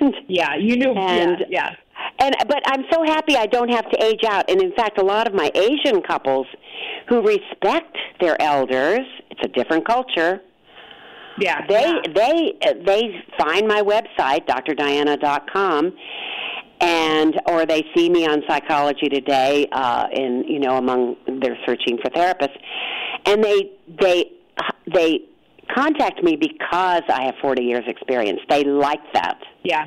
[0.00, 0.92] and yeah, you knew.
[0.92, 1.70] And, yeah, yeah.
[2.20, 4.48] And but I'm so happy I don't have to age out.
[4.48, 6.46] And in fact, a lot of my Asian couples
[7.08, 10.40] who respect their elders, it's a different culture.
[11.38, 11.66] Yeah.
[11.66, 12.12] They yeah.
[12.14, 15.92] they they find my website drdiana.com
[16.80, 21.98] and or they see me on Psychology Today uh in you know among they're searching
[22.02, 22.56] for therapists
[23.26, 24.30] and they they
[24.92, 25.20] they
[25.74, 28.40] contact me because I have 40 years experience.
[28.48, 29.38] They like that.
[29.64, 29.86] Yeah.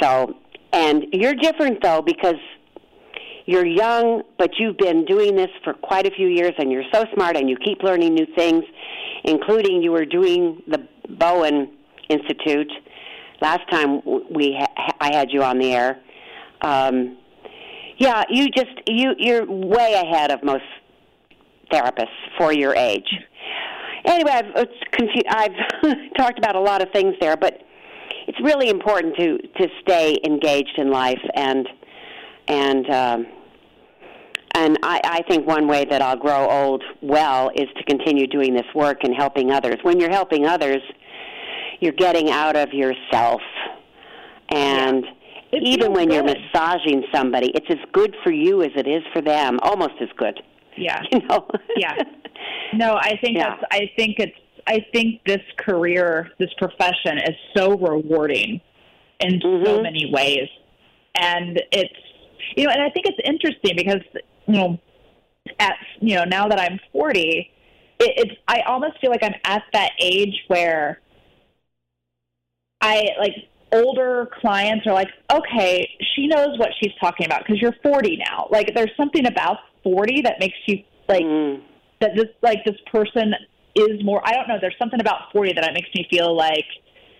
[0.00, 0.34] So
[0.72, 2.36] and you're different though because
[3.46, 7.04] you're young, but you've been doing this for quite a few years, and you're so
[7.14, 8.64] smart, and you keep learning new things,
[9.24, 11.70] including you were doing the Bowen
[12.08, 12.70] Institute
[13.40, 16.00] last time we ha- I had you on the air.
[16.62, 17.18] Um,
[17.98, 20.64] yeah, you just you you're way ahead of most
[21.72, 23.08] therapists for your age.
[24.06, 25.56] Anyway, I've confu- I've
[26.16, 27.60] talked about a lot of things there, but
[28.26, 31.68] it's really important to to stay engaged in life and
[32.48, 33.26] and um,
[34.54, 38.54] and I, I think one way that I'll grow old well is to continue doing
[38.54, 39.76] this work and helping others.
[39.82, 40.80] When you're helping others,
[41.80, 43.40] you're getting out of yourself,
[44.50, 45.04] and
[45.52, 45.58] yeah.
[45.62, 46.14] even when good.
[46.14, 50.08] you're massaging somebody, it's as good for you as it is for them, almost as
[50.16, 50.40] good.
[50.76, 51.48] Yeah, you know.
[51.76, 51.94] yeah.
[52.74, 53.50] No, I think Yeah.
[53.50, 53.62] that's.
[53.70, 54.36] I think it's.
[54.66, 58.60] I think this career, this profession, is so rewarding
[59.20, 59.82] in so Mhm.
[59.82, 60.48] many ways,
[61.14, 61.92] and it's
[62.56, 64.02] you know, and I think it's interesting because
[64.46, 64.78] you know,
[65.58, 67.20] at you know now that I'm 40,
[68.00, 71.00] it, it's I almost feel like I'm at that age where
[72.80, 73.34] I like
[73.72, 78.46] older clients are like, okay, she knows what she's talking about because you're 40 now.
[78.50, 80.78] Like, there's something about 40 that makes you
[81.08, 81.62] like Mm.
[82.00, 83.34] that this like this person
[83.74, 84.22] is more.
[84.24, 84.58] I don't know.
[84.60, 86.66] There's something about 40 that makes me feel like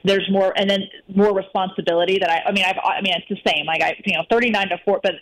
[0.05, 0.83] there's more, and then
[1.15, 2.43] more responsibility that I.
[2.49, 2.77] I mean, I've.
[2.85, 3.67] I mean, it's the same.
[3.67, 5.13] Like I, you know, 39 to 4, but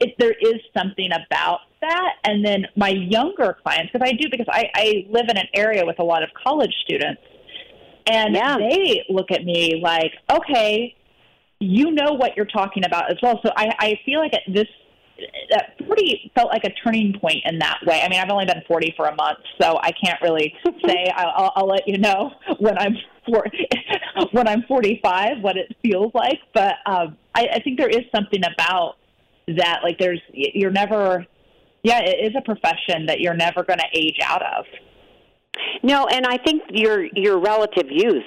[0.00, 2.14] it, there is something about that.
[2.24, 5.84] And then my younger clients, because I do, because I, I live in an area
[5.86, 7.22] with a lot of college students,
[8.08, 8.56] and Yeah.
[8.58, 10.96] they look at me like, okay,
[11.60, 13.40] you know what you're talking about as well.
[13.44, 14.66] So I, I feel like at this
[15.50, 18.02] that 40 felt like a turning point in that way.
[18.02, 20.52] I mean, I've only been 40 for a month, so I can't really
[20.86, 21.06] say.
[21.14, 23.44] I'll, I'll, I'll let you know when I'm for,
[24.32, 26.38] when I'm 45 what it feels like.
[26.54, 28.96] But um, I, I think there is something about
[29.48, 29.80] that.
[29.82, 31.26] Like, there's you're never.
[31.82, 34.64] Yeah, it is a profession that you're never going to age out of.
[35.82, 38.22] No, and I think your your relative youth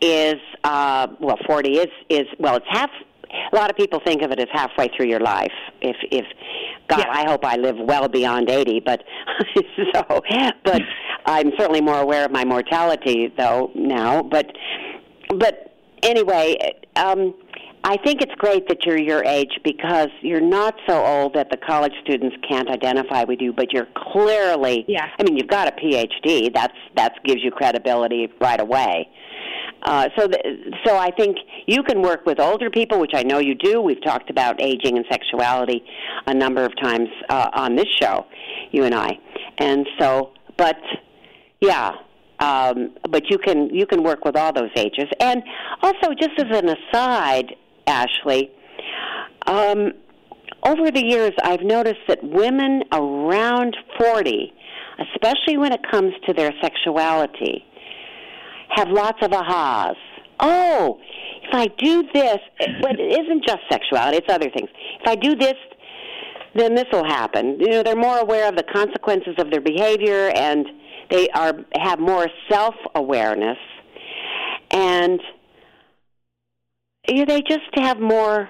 [0.00, 2.90] is uh, well, forty is is well, it's half.
[3.52, 5.52] A lot of people think of it as halfway through your life.
[5.80, 6.24] If if
[6.88, 7.10] God, Yeah.
[7.10, 9.02] I hope I live well beyond eighty, but
[9.94, 10.22] so
[10.64, 10.82] but
[11.26, 14.22] I'm certainly more aware of my mortality though now.
[14.22, 14.46] But
[15.38, 16.56] but anyway,
[16.96, 17.34] um,
[17.84, 21.56] I think it's great that you're your age because you're not so old that the
[21.56, 24.84] college students can't identify with you, but you're clearly.
[24.86, 25.08] Yeah.
[25.18, 26.52] I mean, you've got a PhD.
[26.54, 29.08] That's that gives you credibility right away.
[29.82, 30.44] Uh, so, th-
[30.84, 33.80] so I think you can work with older people, which I know you do.
[33.80, 35.82] We've talked about aging and sexuality
[36.26, 38.26] a number of times uh, on this show,
[38.70, 39.18] you and I.
[39.58, 40.78] And so, but
[41.60, 41.92] yeah,
[42.42, 45.06] um, but you can you can work with all those ages.
[45.20, 45.42] And
[45.80, 47.54] also, just as an aside,
[47.86, 48.50] Ashley,
[49.46, 49.92] um,
[50.64, 54.52] over the years, I've noticed that women around forty,
[54.98, 57.64] especially when it comes to their sexuality,
[58.70, 59.94] have lots of ahas.
[60.40, 60.98] Oh,
[61.44, 62.38] if I do this,
[62.80, 64.68] but it isn't just sexuality; it's other things.
[65.00, 65.54] If I do this,
[66.56, 67.56] then this will happen.
[67.60, 70.66] You know, they're more aware of the consequences of their behavior, and
[71.12, 73.58] they are have more self awareness,
[74.70, 75.20] and
[77.08, 78.48] you know, they just have more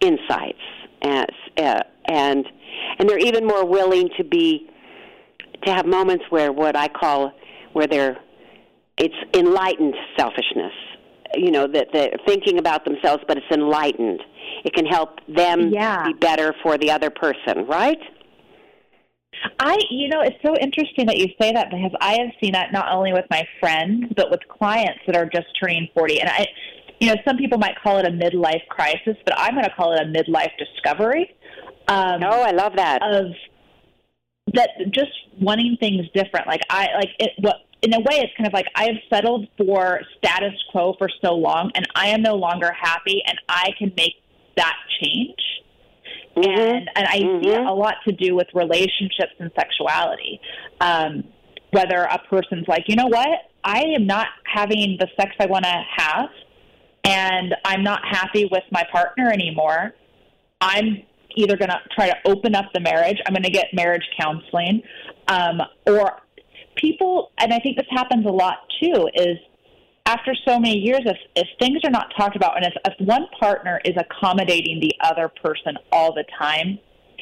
[0.00, 0.60] insights,
[1.02, 1.26] as,
[1.58, 2.46] uh, and
[2.98, 4.70] and they're even more willing to be
[5.64, 7.32] to have moments where what I call
[7.72, 8.16] where they're
[8.96, 10.72] it's enlightened selfishness.
[11.34, 14.22] You know that they're thinking about themselves, but it's enlightened.
[14.64, 16.04] It can help them Yeah.
[16.04, 17.98] be better for the other person, right?
[19.58, 22.72] I, you know, it's so interesting that you say that because I have seen that
[22.72, 26.20] not only with my friends but with clients that are just turning forty.
[26.20, 26.46] And I,
[27.00, 29.92] you know, some people might call it a midlife crisis, but I'm going to call
[29.92, 31.34] it a midlife discovery.
[31.88, 33.02] Um, Oh, I love that.
[33.02, 33.26] of
[34.54, 36.46] that just wanting things different.
[36.46, 37.32] Like I like it.
[37.38, 41.08] What in a way, it's kind of like I have settled for status quo for
[41.22, 44.14] so long, and I am no longer happy, and I can make
[44.56, 45.36] that change.
[46.36, 46.48] Mm-hmm.
[46.48, 47.44] And and I mm-hmm.
[47.44, 50.40] see it a lot to do with relationships and sexuality.
[50.80, 51.24] Um,
[51.70, 53.28] whether a person's like, you know what,
[53.64, 56.28] I am not having the sex I want to have,
[57.02, 59.92] and I'm not happy with my partner anymore.
[60.60, 61.02] I'm
[61.36, 63.18] either going to try to open up the marriage.
[63.26, 64.82] I'm going to get marriage counseling,
[65.26, 66.20] um, or
[66.76, 67.32] people.
[67.38, 69.08] And I think this happens a lot too.
[69.14, 69.38] Is
[70.06, 73.26] after so many years, if, if things are not talked about, and if, if one
[73.38, 76.78] partner is accommodating the other person all the time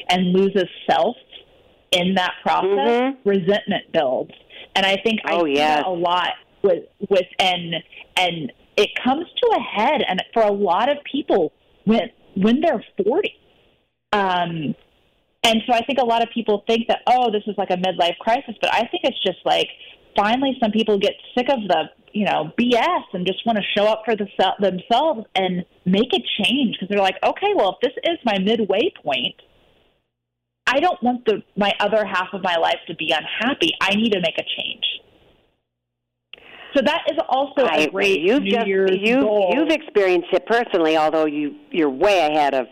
[0.09, 1.15] and loses self
[1.91, 3.29] in that process, mm-hmm.
[3.29, 4.31] resentment builds.
[4.75, 5.77] And I think oh, I see yes.
[5.77, 6.29] that a lot
[6.63, 7.75] with with and
[8.17, 11.53] and it comes to a head and for a lot of people
[11.85, 13.35] when when they're forty.
[14.11, 14.75] Um
[15.45, 17.75] and so I think a lot of people think that, oh, this is like a
[17.75, 19.67] midlife crisis, but I think it's just like
[20.15, 23.87] finally some people get sick of the you know BS and just want to show
[23.87, 24.27] up for the,
[24.59, 28.91] themselves and make a change because they're like, okay, well, if this is my midway
[29.03, 29.35] point,
[30.67, 33.71] I don't want the my other half of my life to be unhappy.
[33.81, 34.85] I need to make a change.
[36.75, 39.53] So that is also I, a great you've New just, Year's you, goal.
[39.53, 42.67] You've experienced it personally, although you you're way ahead of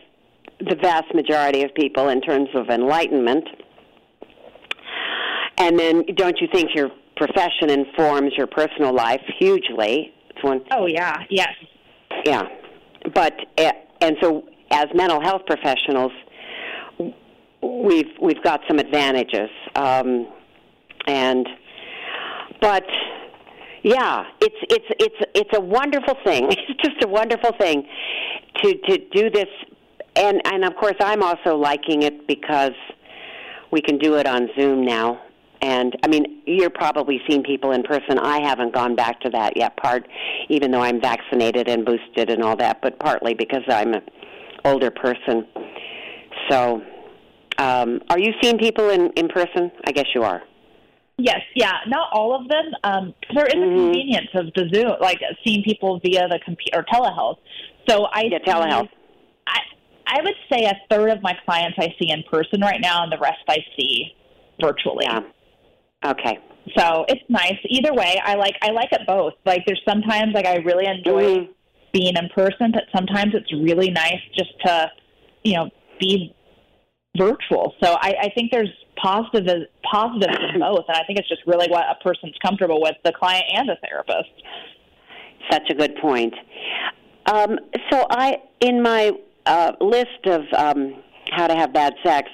[0.60, 3.48] the vast majority of people in terms of enlightenment.
[5.58, 6.90] And then, don't you think your
[7.22, 10.12] profession informs your personal life hugely?
[10.30, 10.62] It's one.
[10.72, 11.54] Oh yeah, yes.
[12.26, 12.44] Yeah,
[13.14, 16.12] but eh, and so as mental health professionals,
[17.62, 20.28] we've we've got some advantages, um,
[21.06, 21.48] and
[22.60, 22.86] but
[23.84, 26.50] yeah, it's it's it's it's a wonderful thing.
[26.52, 27.88] It's just a wonderful thing
[28.64, 29.50] to to do this,
[30.16, 32.78] and and of course I'm also liking it because
[33.72, 35.22] we can do it on Zoom now.
[35.62, 38.18] And I mean, you're probably seeing people in person.
[38.18, 39.78] I haven't gone back to that yet.
[39.78, 40.08] Part,
[40.50, 44.02] even though I'm vaccinated and boosted and all that, but partly because I'm an
[44.66, 45.48] older person.
[46.50, 46.82] So,
[47.60, 49.72] um, are you seeing people in in person?
[49.86, 50.42] I guess you are.
[51.18, 52.66] Yes, yeah, not all of them.
[52.84, 53.74] Um, there is mm-hmm.
[53.74, 57.38] a convenience of the Zoom, like seeing people via the computer or telehealth.
[57.88, 58.90] So I yeah, telehealth.
[59.46, 59.60] I
[60.08, 63.12] I would say a third of my clients I see in person right now, and
[63.12, 64.16] the rest I see
[64.60, 65.06] virtually.
[65.08, 65.20] Yeah.
[66.06, 66.40] Okay.
[66.78, 67.58] So it's nice.
[67.70, 69.34] Either way, I like I like it both.
[69.46, 71.52] Like there's sometimes like I really enjoy mm-hmm.
[71.92, 74.92] being in person, but sometimes it's really nice just to,
[75.44, 76.36] you know, be
[77.18, 77.74] virtual.
[77.84, 78.70] So I, I think there's
[79.02, 82.96] positive positives in both, and I think it's just really what a person's comfortable with,
[83.04, 84.30] the client and the therapist.
[85.52, 86.34] Such a good point.
[87.26, 87.58] Um,
[87.92, 89.12] so I, in my
[89.46, 92.30] uh, list of um, how to have bad sex,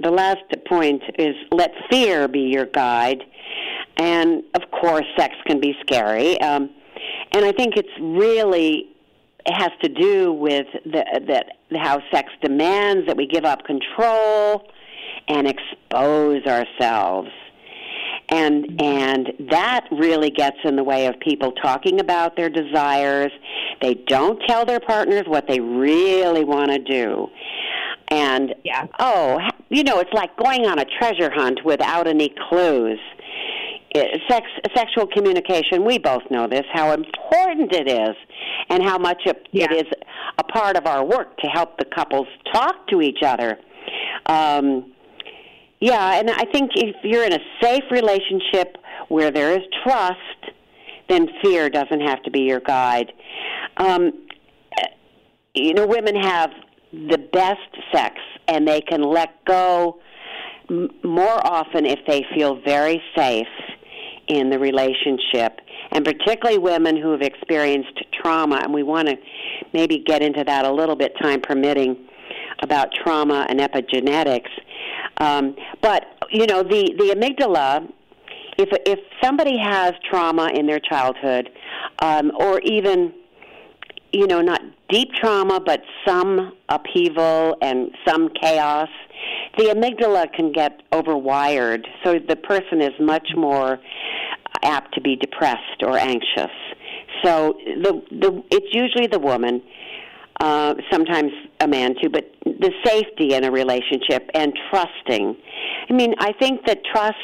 [0.00, 3.22] the last point is let fear be your guide.
[3.96, 6.40] And of course, sex can be scary.
[6.40, 6.70] Um,
[7.32, 8.88] and I think it's really
[9.44, 11.46] it has to do with the, that
[11.76, 14.68] how sex demands that we give up control
[15.28, 17.30] and expose ourselves.
[18.28, 23.32] And and that really gets in the way of people talking about their desires.
[23.80, 27.28] They don't tell their partners what they really want to do.
[28.08, 28.86] And yeah.
[28.98, 29.38] oh,
[29.72, 33.00] you know, it's like going on a treasure hunt without any clues.
[34.28, 34.46] sex,
[34.76, 38.16] sexual communication, we both know this, how important it is,
[38.68, 39.66] and how much it, yeah.
[39.70, 39.92] it is
[40.38, 43.58] a part of our work to help the couples talk to each other.
[44.26, 44.92] Um,
[45.80, 48.76] yeah, and I think if you're in a safe relationship
[49.08, 50.18] where there is trust,
[51.08, 53.12] then fear doesn't have to be your guide.
[53.78, 54.12] Um,
[55.54, 56.50] you know, women have
[56.92, 57.58] the best
[57.92, 58.16] sex,
[58.48, 59.98] and they can let go
[61.02, 63.46] more often if they feel very safe
[64.28, 68.60] in the relationship, and particularly women who have experienced trauma.
[68.62, 69.16] And we want to
[69.72, 72.08] maybe get into that a little bit, time permitting,
[72.62, 74.50] about trauma and epigenetics.
[75.18, 77.90] Um, but you know, the the amygdala.
[78.58, 81.48] If if somebody has trauma in their childhood,
[82.00, 83.12] um, or even
[84.12, 88.88] you know, not deep trauma, but some upheaval and some chaos,
[89.56, 91.86] the amygdala can get overwired.
[92.04, 93.78] So the person is much more
[94.62, 96.52] apt to be depressed or anxious.
[97.24, 99.62] So the the it's usually the woman
[100.40, 105.36] uh, sometimes a man too, but the safety in a relationship and trusting.
[105.88, 107.16] I mean, I think that trust,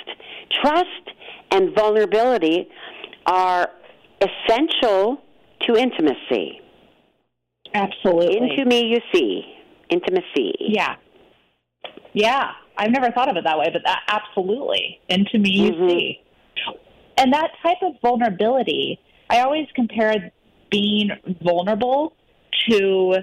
[0.63, 1.11] trust
[1.51, 2.69] and vulnerability
[3.27, 3.71] are
[4.21, 5.21] essential
[5.67, 6.61] to intimacy.
[7.75, 8.51] Absolutely.
[8.51, 9.43] Into me, you see.
[9.91, 10.55] Intimacy.
[10.61, 10.97] Yeah.
[12.13, 12.53] Yeah.
[12.77, 15.89] I've never thought of it that way, but that absolutely into me you Mhm.
[15.89, 16.21] see.
[17.17, 20.31] And that type of vulnerability, I always compare
[20.71, 21.11] being
[21.43, 22.15] vulnerable
[22.69, 23.17] to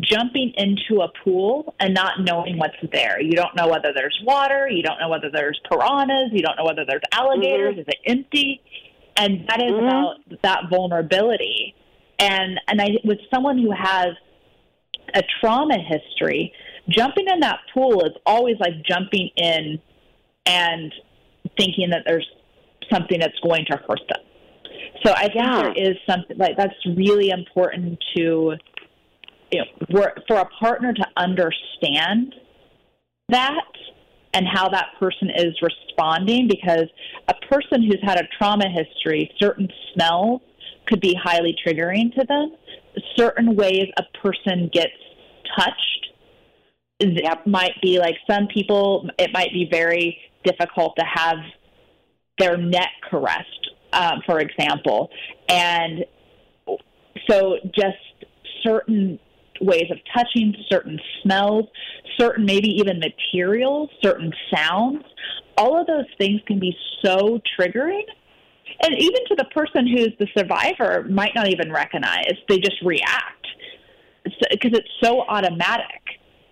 [0.00, 3.20] jumping into a pool and not knowing what's there.
[3.20, 6.64] You don't know whether there's water, you don't know whether there's piranhas, you don't know
[6.64, 7.80] whether there's alligators, Mhm.
[7.80, 8.60] is it empty?
[9.16, 9.82] And that is Mhm.
[9.82, 11.74] about that vulnerability.
[12.22, 14.10] And and I with someone who has
[15.14, 16.52] a trauma history,
[16.88, 19.80] jumping in that pool is always like jumping in
[20.46, 20.92] and
[21.58, 22.26] thinking that there's
[22.92, 24.22] something that's going to hurt them.
[25.04, 25.62] So I think Yeah.
[25.62, 28.54] there is something like that's really important to
[29.50, 32.34] you know, for, for a partner to understand
[33.28, 33.64] that
[34.34, 36.86] and how that person is responding because
[37.28, 40.40] a person who's had a trauma history, certain smells
[40.86, 42.52] could be highly triggering to them.
[43.16, 44.92] Certain ways a person gets
[45.56, 46.02] touched
[47.00, 51.36] that might be like some people, it might be very difficult to have
[52.38, 55.10] their neck caressed, um, for example.
[55.48, 56.04] And
[57.28, 57.98] so just
[58.62, 59.18] certain
[59.60, 61.66] ways of touching, certain smells,
[62.18, 65.04] certain maybe even materials, certain sounds,
[65.56, 68.02] all of those things can be so triggering.
[68.82, 73.46] And even to the person who's the survivor might not even recognize, they just react
[74.24, 76.00] because it's so automatic.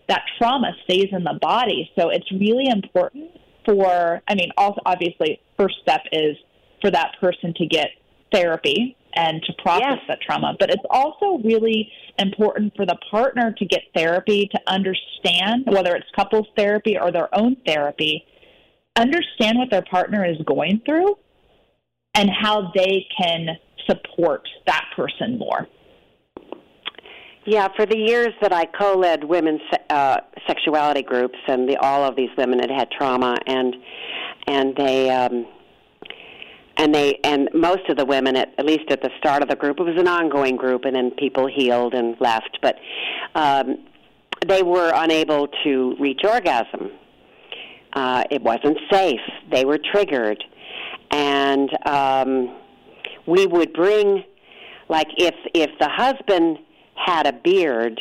[0.09, 1.91] That trauma stays in the body.
[1.97, 3.31] So it's really important
[3.65, 6.37] for, I mean, also obviously, first step is
[6.81, 7.91] for that person to get
[8.33, 9.99] therapy and to process Yes.
[10.09, 10.57] that trauma.
[10.59, 16.07] But it's also really important for the partner to get therapy to understand, whether it's
[16.17, 18.25] couples therapy or their own therapy,
[18.97, 21.17] understand what their partner is going through
[22.15, 23.57] and how they can
[23.89, 25.67] support that person more.
[27.47, 32.15] Yeah, for the years that I co-led women's uh, sexuality groups, and the, all of
[32.15, 33.75] these women had had trauma, and
[34.47, 35.47] and they um,
[36.77, 39.57] and they and most of the women, at, at least at the start of the
[39.57, 42.77] group, it was an ongoing group, and then people healed and left, but
[43.35, 43.87] um,
[44.47, 46.91] they were unable to reach orgasm.
[47.93, 49.21] Uh, it wasn't safe.
[49.51, 50.43] They were triggered,
[51.11, 52.57] and um,
[53.27, 54.25] we would bring,
[54.89, 56.59] like, if if the husband
[56.95, 58.01] had a beard,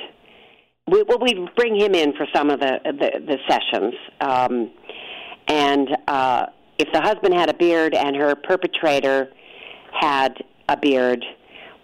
[0.88, 4.72] we, well, we'd bring him in for some of the the, the sessions, um,
[5.48, 6.46] and uh,
[6.78, 9.30] if the husband had a beard and her perpetrator
[10.00, 10.36] had
[10.70, 11.26] a beard,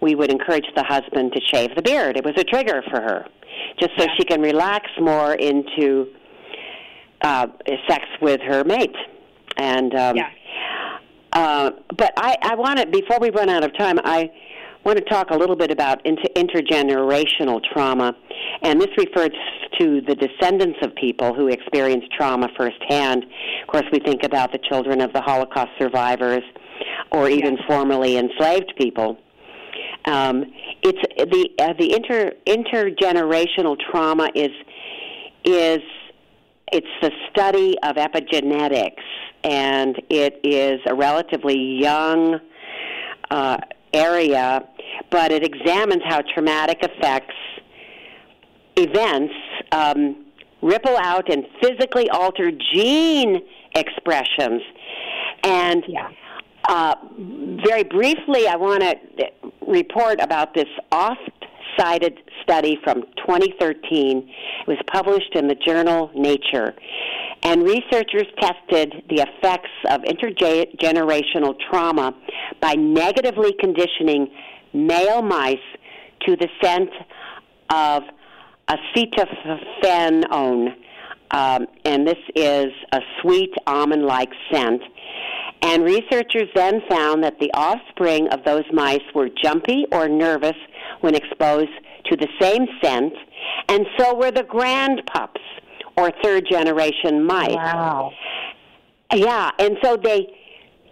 [0.00, 2.16] we would encourage the husband to shave the beard.
[2.16, 3.26] It was a trigger for her,
[3.78, 6.06] just so she can relax more into
[7.22, 7.46] uh,
[7.88, 8.94] sex with her mate.
[9.56, 10.30] And um, Yeah.
[11.36, 14.30] Uh, but I, I want to before we run out of time, I
[14.84, 18.16] want to talk a little bit about inter- intergenerational trauma,
[18.62, 19.32] and this refers
[19.78, 23.24] to the descendants of people who experienced trauma firsthand.
[23.24, 26.42] Of course, we think about the children of the Holocaust survivors,
[27.12, 29.18] or even formerly enslaved people.
[30.06, 30.42] Um,
[30.82, 34.52] it's the uh, the inter intergenerational trauma is
[35.44, 35.80] is
[36.72, 39.04] it's the study of epigenetics,
[39.46, 42.40] and it is a relatively young
[43.30, 43.56] uh,
[43.94, 44.68] area,
[45.10, 47.34] but it examines how traumatic effects,
[48.76, 49.32] events,
[49.70, 50.26] um,
[50.62, 53.40] ripple out and physically alter gene
[53.76, 54.62] expressions.
[55.44, 56.08] And Yeah.
[56.68, 56.96] uh,
[57.68, 58.96] very briefly, I want to
[59.60, 64.28] report about this oft-cited study from 2013.
[64.62, 66.74] It was published in the journal Nature,
[67.42, 72.14] and researchers tested the effects of intergenerational trauma
[72.60, 74.28] by negatively conditioning
[74.72, 75.56] male mice
[76.26, 76.90] to the scent
[77.70, 78.02] of
[78.68, 80.74] acetophenone,
[81.30, 84.82] um, and this is a sweet almond-like scent.
[85.62, 90.56] And researchers then found that the offspring of those mice were jumpy or nervous
[91.00, 91.70] when exposed
[92.06, 93.12] to the same scent,
[93.68, 95.40] and so were the grandpups
[95.96, 97.54] or third generation mice.
[97.54, 98.12] Wow.
[99.14, 100.26] Yeah, and so they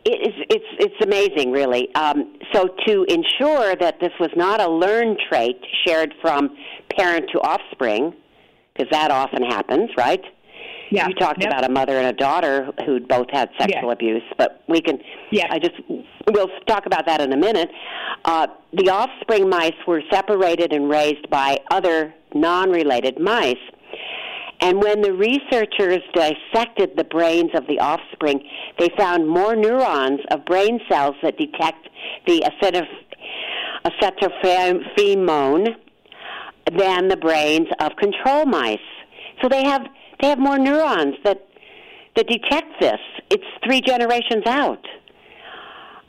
[0.05, 1.93] it's it's it's amazing really.
[1.95, 6.57] Um, so to ensure that this was not a learned trait shared from
[6.97, 8.15] parent to offspring,
[8.75, 10.23] because that often happens, right?
[10.91, 11.09] Yeah.
[11.09, 11.51] You talked Yep.
[11.51, 13.93] about a mother and a daughter who'd both had sexual Yeah.
[13.93, 14.99] abuse, but we can.
[15.31, 15.47] Yeah.
[15.51, 15.75] I just
[16.31, 17.71] we'll talk about that in a minute.
[18.25, 23.57] Uh, the offspring mice were separated and raised by other non-related mice.
[24.61, 28.43] And when the researchers dissected the brains of the offspring,
[28.79, 31.89] they found more neurons of brain cells that detect
[32.27, 32.87] the acetyl-
[33.85, 35.77] acetophenone
[36.79, 38.79] than the brains of control mice.
[39.43, 39.83] So they have
[40.21, 41.47] they have more neurons that
[42.17, 43.01] that detect this.
[43.31, 44.85] It's three generations out.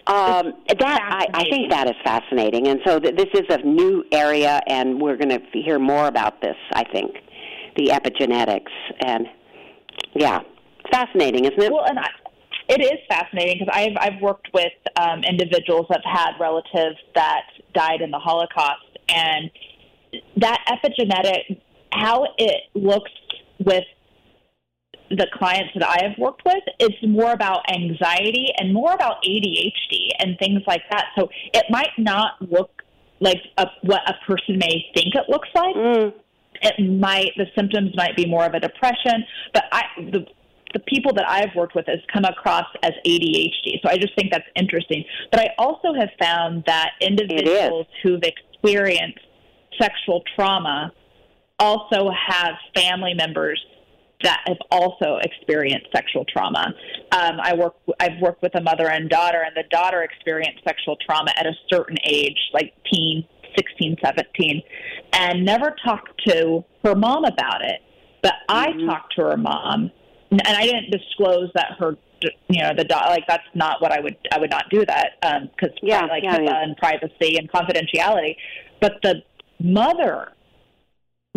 [0.07, 4.05] Um, that I, I think that is fascinating, and so th- this is a new
[4.11, 6.55] area, and we're going to hear more about this.
[6.73, 7.15] I think
[7.75, 8.71] the epigenetics,
[9.05, 9.27] and
[10.13, 10.41] yeah,
[10.91, 11.71] fascinating, isn't it?
[11.71, 12.09] Well, and I,
[12.67, 17.43] it is fascinating because I've I've worked with um, individuals that have had relatives that
[17.73, 19.51] died in the Holocaust, and
[20.37, 21.61] that epigenetic,
[21.91, 23.11] how it looks
[23.59, 23.83] with
[25.09, 30.09] the clients that I have worked with, it's more about anxiety and more about ADHD
[30.19, 31.05] and things like that.
[31.17, 32.71] So it might not look
[33.19, 35.75] like a, what a person may think it looks like.
[35.75, 36.13] Mm.
[36.61, 40.25] It might the symptoms might be more of a depression, but I the
[40.73, 43.81] the people that I've worked with has come across as ADHD.
[43.81, 45.05] So I just think that's interesting.
[45.31, 49.19] But I also have found that individuals who've experienced
[49.79, 50.91] sexual trauma
[51.59, 53.63] also have family members
[54.23, 56.73] that have also experienced sexual trauma.
[57.11, 57.75] Um, I work.
[57.99, 61.53] I've worked with a mother and daughter, and the daughter experienced sexual trauma at a
[61.69, 63.25] certain age, like teen,
[63.57, 64.61] 16, 17,
[65.13, 67.81] and never talked to her mom about it.
[68.21, 68.89] But mm-hmm.
[68.89, 69.91] I talked to her mom
[70.31, 71.97] and I didn't disclose that her
[72.47, 75.11] you know the dog like that's not what I would I would not do that
[75.21, 76.63] because um, yeah, like yeah, yeah.
[76.63, 78.35] and privacy and confidentiality.
[78.81, 79.21] But the
[79.59, 80.31] mother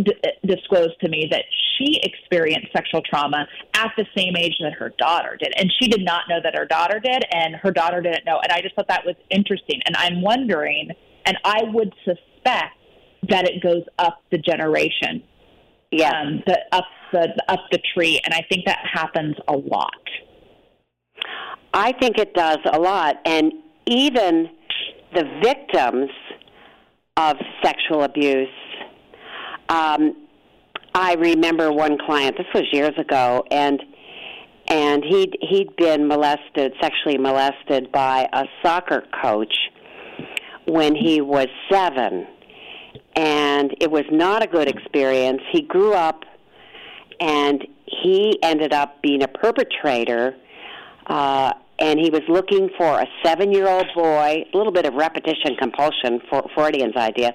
[0.03, 0.15] d-
[0.47, 1.45] disclosed to me that
[1.77, 6.05] she experienced sexual trauma at the same age that her daughter did, and she did
[6.05, 8.41] not know that her daughter did, and her daughter didn't know.
[8.43, 10.91] And I just thought that was interesting, and I'm wondering,
[11.27, 12.77] and I would suspect
[13.29, 15.23] that it goes up the generation
[15.91, 19.93] yeah, um, the up the up the tree, and I think that happens a lot.
[21.73, 23.53] I think it does a lot, and
[23.87, 24.51] even
[25.15, 26.11] the victims
[27.17, 28.49] of sexual abuse.
[29.69, 30.27] Um,
[30.95, 32.37] I remember one client.
[32.37, 33.83] This was years ago, and
[34.69, 39.55] and he'd he'd been molested, sexually molested by a soccer coach
[40.69, 42.27] when he was seven
[43.17, 45.41] and it was not a good experience.
[45.51, 46.25] He grew up
[47.21, 50.37] and he ended up being a perpetrator.
[51.07, 54.95] Uh, and he was looking for a seven year old boy, a little bit of
[54.95, 57.35] repetition compulsion, for Freudian's idea,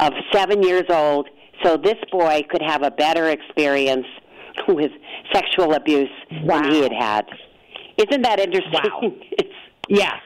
[0.00, 1.28] of seven years old,
[1.62, 4.06] so this boy could have a better experience
[4.68, 4.92] with
[5.32, 6.10] sexual abuse
[6.42, 6.62] wow.
[6.62, 7.26] than he had had.
[7.98, 8.80] Isn't that interesting?
[8.92, 9.12] Wow.
[9.88, 10.20] yeah.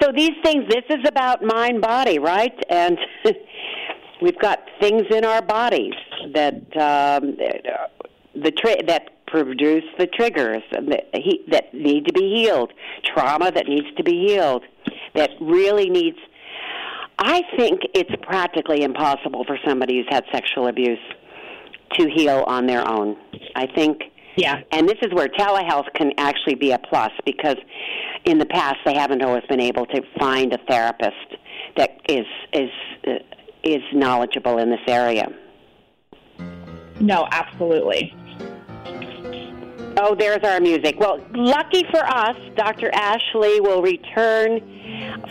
[0.00, 2.52] So these things, this is about mind body, right?
[2.68, 2.98] And
[4.22, 5.94] we've got things in our bodies
[6.34, 7.36] that um,
[8.34, 12.72] the tri- that produce the triggers that, he, that need to be healed,
[13.04, 14.62] trauma that needs to be healed,
[15.14, 16.18] that really needs.
[17.18, 20.98] I think it's practically impossible for somebody who's had sexual abuse
[21.94, 23.16] to heal on their own.
[23.54, 24.02] I think.
[24.36, 24.60] Yeah.
[24.70, 27.56] And this is where telehealth can actually be a plus because
[28.26, 31.36] in the past they haven't always been able to find a therapist
[31.76, 32.70] that is is
[33.06, 33.12] uh,
[33.64, 35.28] is knowledgeable in this area.
[37.00, 38.14] No, absolutely.
[39.98, 41.00] Oh, there's our music.
[41.00, 42.90] Well, lucky for us, Dr.
[42.92, 44.60] Ashley will return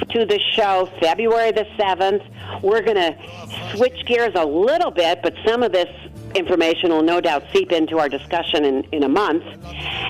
[0.10, 2.64] to the show February the 7th.
[2.64, 5.89] We're going to switch gears a little bit, but some of this
[6.34, 9.43] information will no doubt seep into our discussion in, in a month.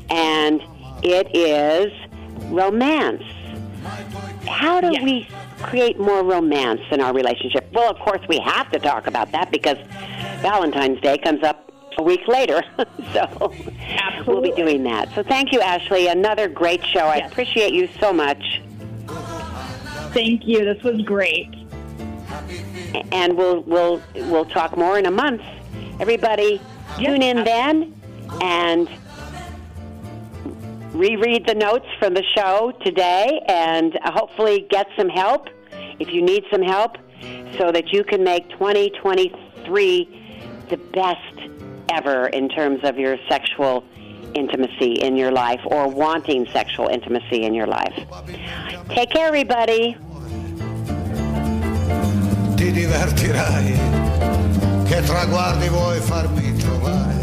[0.10, 0.62] And
[1.04, 1.92] it is
[2.50, 3.24] romance.
[4.48, 5.04] How do yes.
[5.04, 5.28] we
[5.62, 7.68] create more romance in our relationship?
[7.74, 9.78] Well, of course, we have to talk about that because
[10.42, 12.62] Valentine's Day comes up a week later.
[13.14, 14.24] so Absolutely.
[14.28, 15.14] we'll be doing that.
[15.16, 16.08] So thank you, Ashley.
[16.08, 17.06] Another great show.
[17.06, 17.24] Yes.
[17.24, 18.62] I appreciate you so much.
[20.14, 20.64] Thank you.
[20.64, 21.54] This was great.
[23.12, 25.42] And we'll we'll we'll talk more in a month.
[26.00, 26.62] Everybody,
[26.98, 28.02] yes, tune in then
[28.42, 28.90] and
[30.96, 35.50] reread the notes from the show today and uh, hopefully get some help
[36.00, 36.98] if you need some help
[37.58, 41.20] so that you can make 2023 the best
[41.92, 43.84] ever in terms of your sexual
[44.34, 47.94] intimacy in your life or wanting sexual intimacy in your life.
[48.90, 49.98] Take care, everybody.
[52.56, 53.80] Ti divertirai,
[54.86, 57.15] che traguardi vuoi farmi trovare.